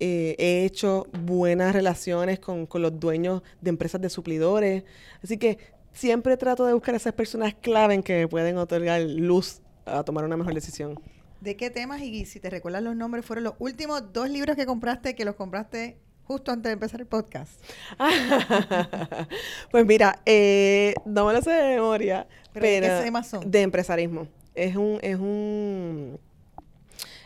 [0.00, 4.82] Eh, he hecho buenas relaciones con, con los dueños de empresas de suplidores.
[5.22, 5.58] Así que
[5.92, 10.24] siempre trato de buscar esas personas clave en que me pueden otorgar luz a tomar
[10.24, 10.98] una mejor decisión.
[11.40, 14.66] ¿De qué temas y si te recuerdas los nombres fueron los últimos dos libros que
[14.66, 17.60] compraste que los compraste justo antes de empezar el podcast?
[19.70, 23.50] pues mira, eh, no me lo sé de memoria, pero, ¿de qué temas son?
[23.50, 24.28] De empresarismo.
[24.54, 26.18] Es un, es un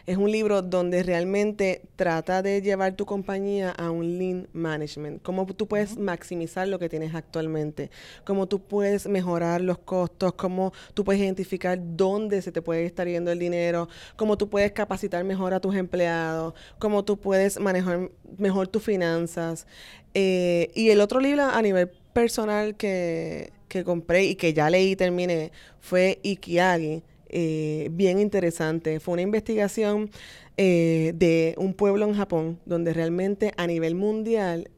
[0.07, 5.23] es un libro donde realmente trata de llevar tu compañía a un lean management.
[5.23, 7.91] Cómo tú puedes maximizar lo que tienes actualmente.
[8.25, 10.33] Cómo tú puedes mejorar los costos.
[10.35, 13.89] Cómo tú puedes identificar dónde se te puede estar yendo el dinero.
[14.17, 16.55] Cómo tú puedes capacitar mejor a tus empleados.
[16.79, 19.67] Cómo tú puedes manejar mejor tus finanzas.
[20.15, 24.93] Eh, y el otro libro a nivel personal que, que compré y que ya leí
[24.93, 29.01] y terminé fue Ikiagi eh, bien interesante.
[29.01, 30.11] Fue una investigación
[30.57, 34.71] eh, de un pueblo en Japón donde realmente a nivel mundial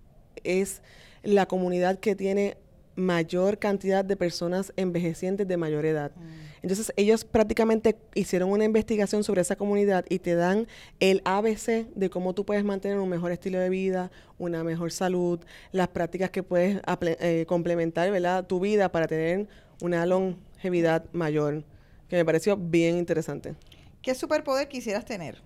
[0.44, 0.82] es
[1.22, 2.56] la comunidad que tiene
[2.94, 6.12] mayor cantidad de personas envejecientes de mayor edad.
[6.14, 6.42] Mm.
[6.62, 10.66] Entonces ellos prácticamente hicieron una investigación sobre esa comunidad y te dan
[11.00, 15.40] el ABC de cómo tú puedes mantener un mejor estilo de vida, una mejor salud,
[15.72, 18.46] las prácticas que puedes eh, complementar ¿verdad?
[18.46, 19.48] tu vida para tener
[19.80, 21.64] una longevidad mayor.
[22.12, 23.54] Que me pareció bien interesante.
[24.02, 25.40] ¿Qué superpoder quisieras tener?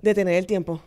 [0.00, 0.80] Detener el tiempo.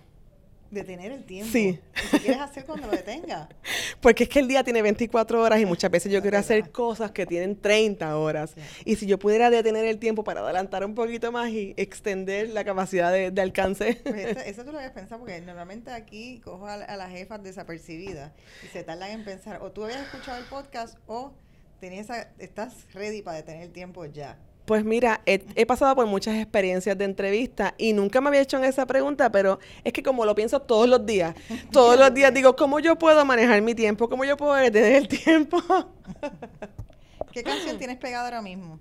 [0.71, 1.51] Detener el tiempo.
[1.51, 1.81] Sí.
[2.05, 3.49] ¿Y qué quieres hacer cuando lo detenga?
[4.01, 7.11] Porque es que el día tiene 24 horas y muchas veces yo quiero hacer cosas
[7.11, 8.53] que tienen 30 horas.
[8.85, 12.63] Y si yo pudiera detener el tiempo para adelantar un poquito más y extender la
[12.63, 13.99] capacidad de, alcance.
[14.05, 18.31] Pues eso, tú lo habías pensado porque normalmente aquí cojo a, a las jefas desapercibidas
[18.63, 21.33] y se tardan en pensar o tú habías escuchado el podcast o
[21.81, 22.07] tenías
[22.37, 24.37] estás ready para detener el tiempo ya.
[24.69, 28.85] Pues mira, he, pasado por muchas experiencias de entrevista y nunca me había hecho esa
[28.85, 31.33] pregunta, pero es que como lo pienso todos los días,
[31.71, 34.07] todos los días digo, ¿cómo yo puedo manejar mi tiempo?
[34.07, 35.59] ¿Cómo yo puedo detener el tiempo?
[37.33, 38.79] ¿Qué canción tienes pegada ahora mismo?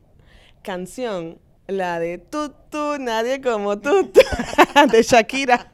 [0.60, 4.12] Canción, la de tú, tú, nadie como tú,
[4.92, 5.70] de Shakira.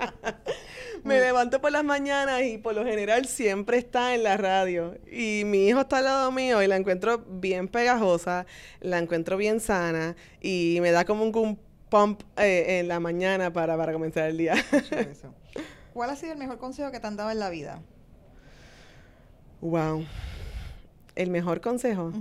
[1.05, 4.97] Me levanto por las mañanas y por lo general siempre está en la radio.
[5.11, 8.47] Y mi hijo está al lado mío y la encuentro bien pegajosa,
[8.81, 11.59] la encuentro bien sana y me da como un,
[11.91, 14.55] pump eh, en la mañana para, para comenzar el día.
[15.93, 17.83] ¿Cuál ha sido el mejor consejo que te han dado en la vida?
[19.61, 20.05] Wow.
[21.15, 22.13] El mejor consejo.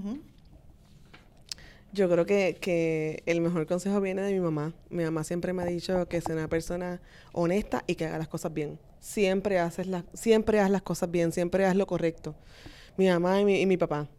[1.93, 4.73] Yo creo que, que, el mejor consejo viene de mi mamá.
[4.89, 7.01] Mi mamá siempre me ha dicho que sea una persona
[7.33, 8.79] honesta y que haga las cosas bien.
[8.99, 12.35] Siempre haces las, siempre haz las cosas bien, siempre haz lo correcto.
[12.97, 14.09] Mi mamá y mi, y mi papá.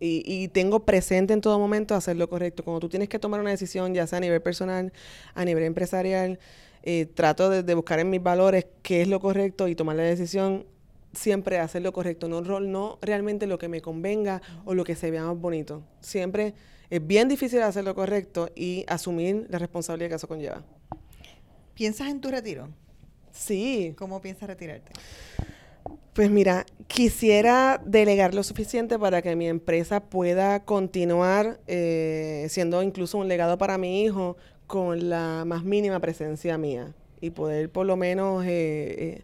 [0.00, 2.62] Y, y, tengo presente en todo momento hacer lo correcto.
[2.62, 4.92] Cuando tú tienes que tomar una decisión, ya sea a nivel personal,
[5.34, 6.38] a nivel empresarial,
[6.82, 10.02] eh, trato de, de, buscar en mis valores qué es lo correcto y tomar la
[10.02, 10.66] decisión
[11.14, 15.10] siempre hacer lo correcto, no, no realmente lo que me convenga o lo que se
[15.10, 15.82] vea más bonito.
[16.00, 16.54] Siempre
[16.94, 20.62] es bien difícil hacer lo correcto y asumir la responsabilidad que eso conlleva.
[21.74, 22.68] ¿Piensas en tu retiro?
[23.32, 23.94] Sí.
[23.98, 24.92] ¿Cómo piensas retirarte?
[26.12, 33.18] Pues mira, quisiera delegar lo suficiente para que mi empresa pueda continuar eh, siendo incluso
[33.18, 34.36] un legado para mi hijo
[34.68, 39.22] con la más mínima presencia mía y poder por lo menos eh, eh,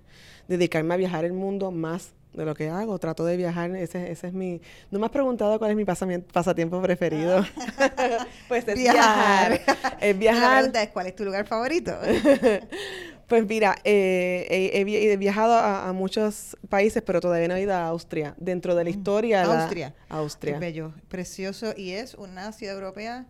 [0.49, 2.99] dedicarme a viajar el mundo más de lo que hago.
[2.99, 4.61] Trato de viajar, ese, ese es mi...
[4.91, 7.45] No me has preguntado cuál es mi pasatiempo preferido.
[7.79, 8.27] Ah.
[8.49, 9.61] pues es viajar.
[10.01, 10.71] es viajar.
[10.73, 11.93] La es, ¿cuál es tu lugar favorito?
[13.29, 18.35] pues mira, eh, he, viajado a, muchos países, pero todavía no he ido a Austria.
[18.39, 18.95] Dentro de la mm.
[18.95, 19.45] historia...
[19.45, 19.95] Austria.
[20.09, 20.55] Austria.
[20.55, 21.75] Es bello, precioso.
[21.77, 23.27] Y es una ciudad europea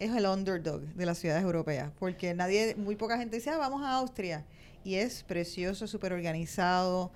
[0.00, 3.82] es el underdog de las ciudades europeas, porque nadie, muy poca gente dice, ah, vamos
[3.82, 4.46] a Austria.
[4.82, 7.12] Y es precioso, súper organizado,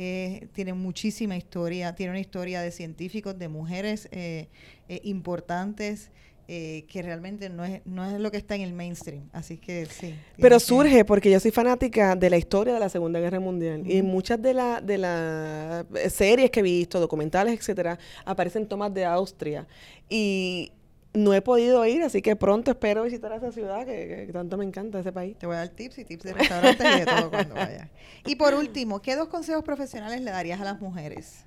[0.00, 4.46] eh, tiene muchísima historia, tiene una historia de científicos, de mujeres eh,
[4.88, 6.12] eh, importantes.
[6.46, 9.28] que realmente no es, no es lo que está en el mainstream.
[9.32, 10.14] Así que sí.
[10.38, 13.82] Pero surge porque yo soy fanática de la historia de la Segunda Guerra Mundial.
[13.90, 19.04] Y muchas de las de las series que he visto, documentales, etcétera, aparecen tomas de
[19.04, 19.66] Austria.
[20.08, 20.72] Y
[21.14, 25.00] no he podido ir, así que pronto espero visitar esa ciudad que, tanto me encanta,
[25.00, 25.36] ese país.
[25.38, 27.88] Te voy a dar tips y tips de restaurantes y de todo cuando vaya.
[28.26, 31.44] Y por último, ¿qué dos consejos profesionales le darías a las mujeres?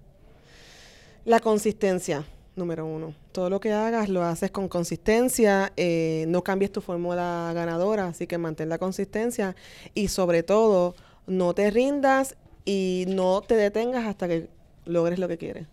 [1.26, 2.26] La consistencia,
[2.56, 3.14] número uno.
[3.32, 8.28] Todo lo que hagas lo haces con consistencia, eh, no cambies tu fórmula ganadora, así
[8.28, 9.56] que mantén la consistencia
[9.94, 10.96] y sobre todo,
[11.28, 12.36] no te rindas
[12.66, 14.50] y no te detengas hasta que
[14.86, 15.68] logres lo que quieres.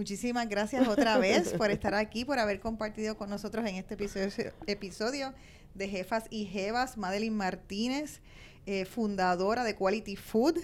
[0.00, 4.30] Muchísimas gracias otra vez por estar aquí, por haber compartido con nosotros en este episodio,
[4.66, 5.34] episodio
[5.74, 6.96] de Jefas y Jevas.
[6.96, 8.22] Madeline Martínez,
[8.64, 10.56] eh, fundadora de Quality Food,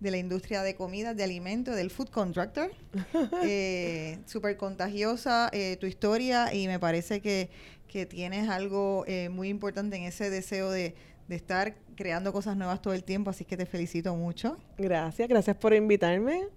[0.00, 2.72] de la industria de comida, de alimentos, del Food Contractor.
[3.44, 7.48] Eh, Súper contagiosa eh, tu historia y me parece que,
[7.86, 10.96] que tienes algo eh, muy importante en ese deseo de,
[11.28, 14.56] de estar creando cosas nuevas todo el tiempo, así que te felicito mucho.
[14.78, 16.48] Gracias, gracias por invitarme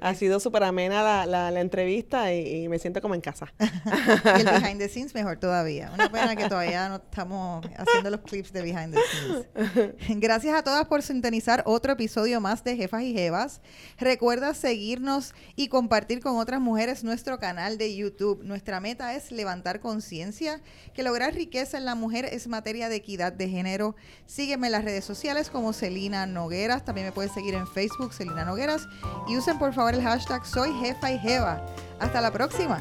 [0.00, 3.52] ha sido súper amena la, la, entrevista y, me siento como en casa.
[3.58, 5.90] y el behind the scenes mejor todavía.
[5.92, 9.94] Una pena que todavía no estamos haciendo los clips de behind the scenes.
[10.20, 13.60] Gracias a todas por sintonizar otro episodio más de Jefas y Jevas.
[13.98, 18.42] Recuerda seguirnos y compartir con otras mujeres nuestro canal de YouTube.
[18.42, 20.60] Nuestra meta es levantar conciencia
[20.94, 23.96] que lograr riqueza en la mujer es materia de equidad de género.
[24.26, 26.84] Sígueme en las redes sociales como Celina Nogueras.
[26.84, 28.88] También me puedes seguir en Facebook, Celina Nogueras.
[29.28, 31.60] Y usen por por favor el hashtag Soy Jefa y Jeva.
[32.00, 32.80] Hasta la próxima.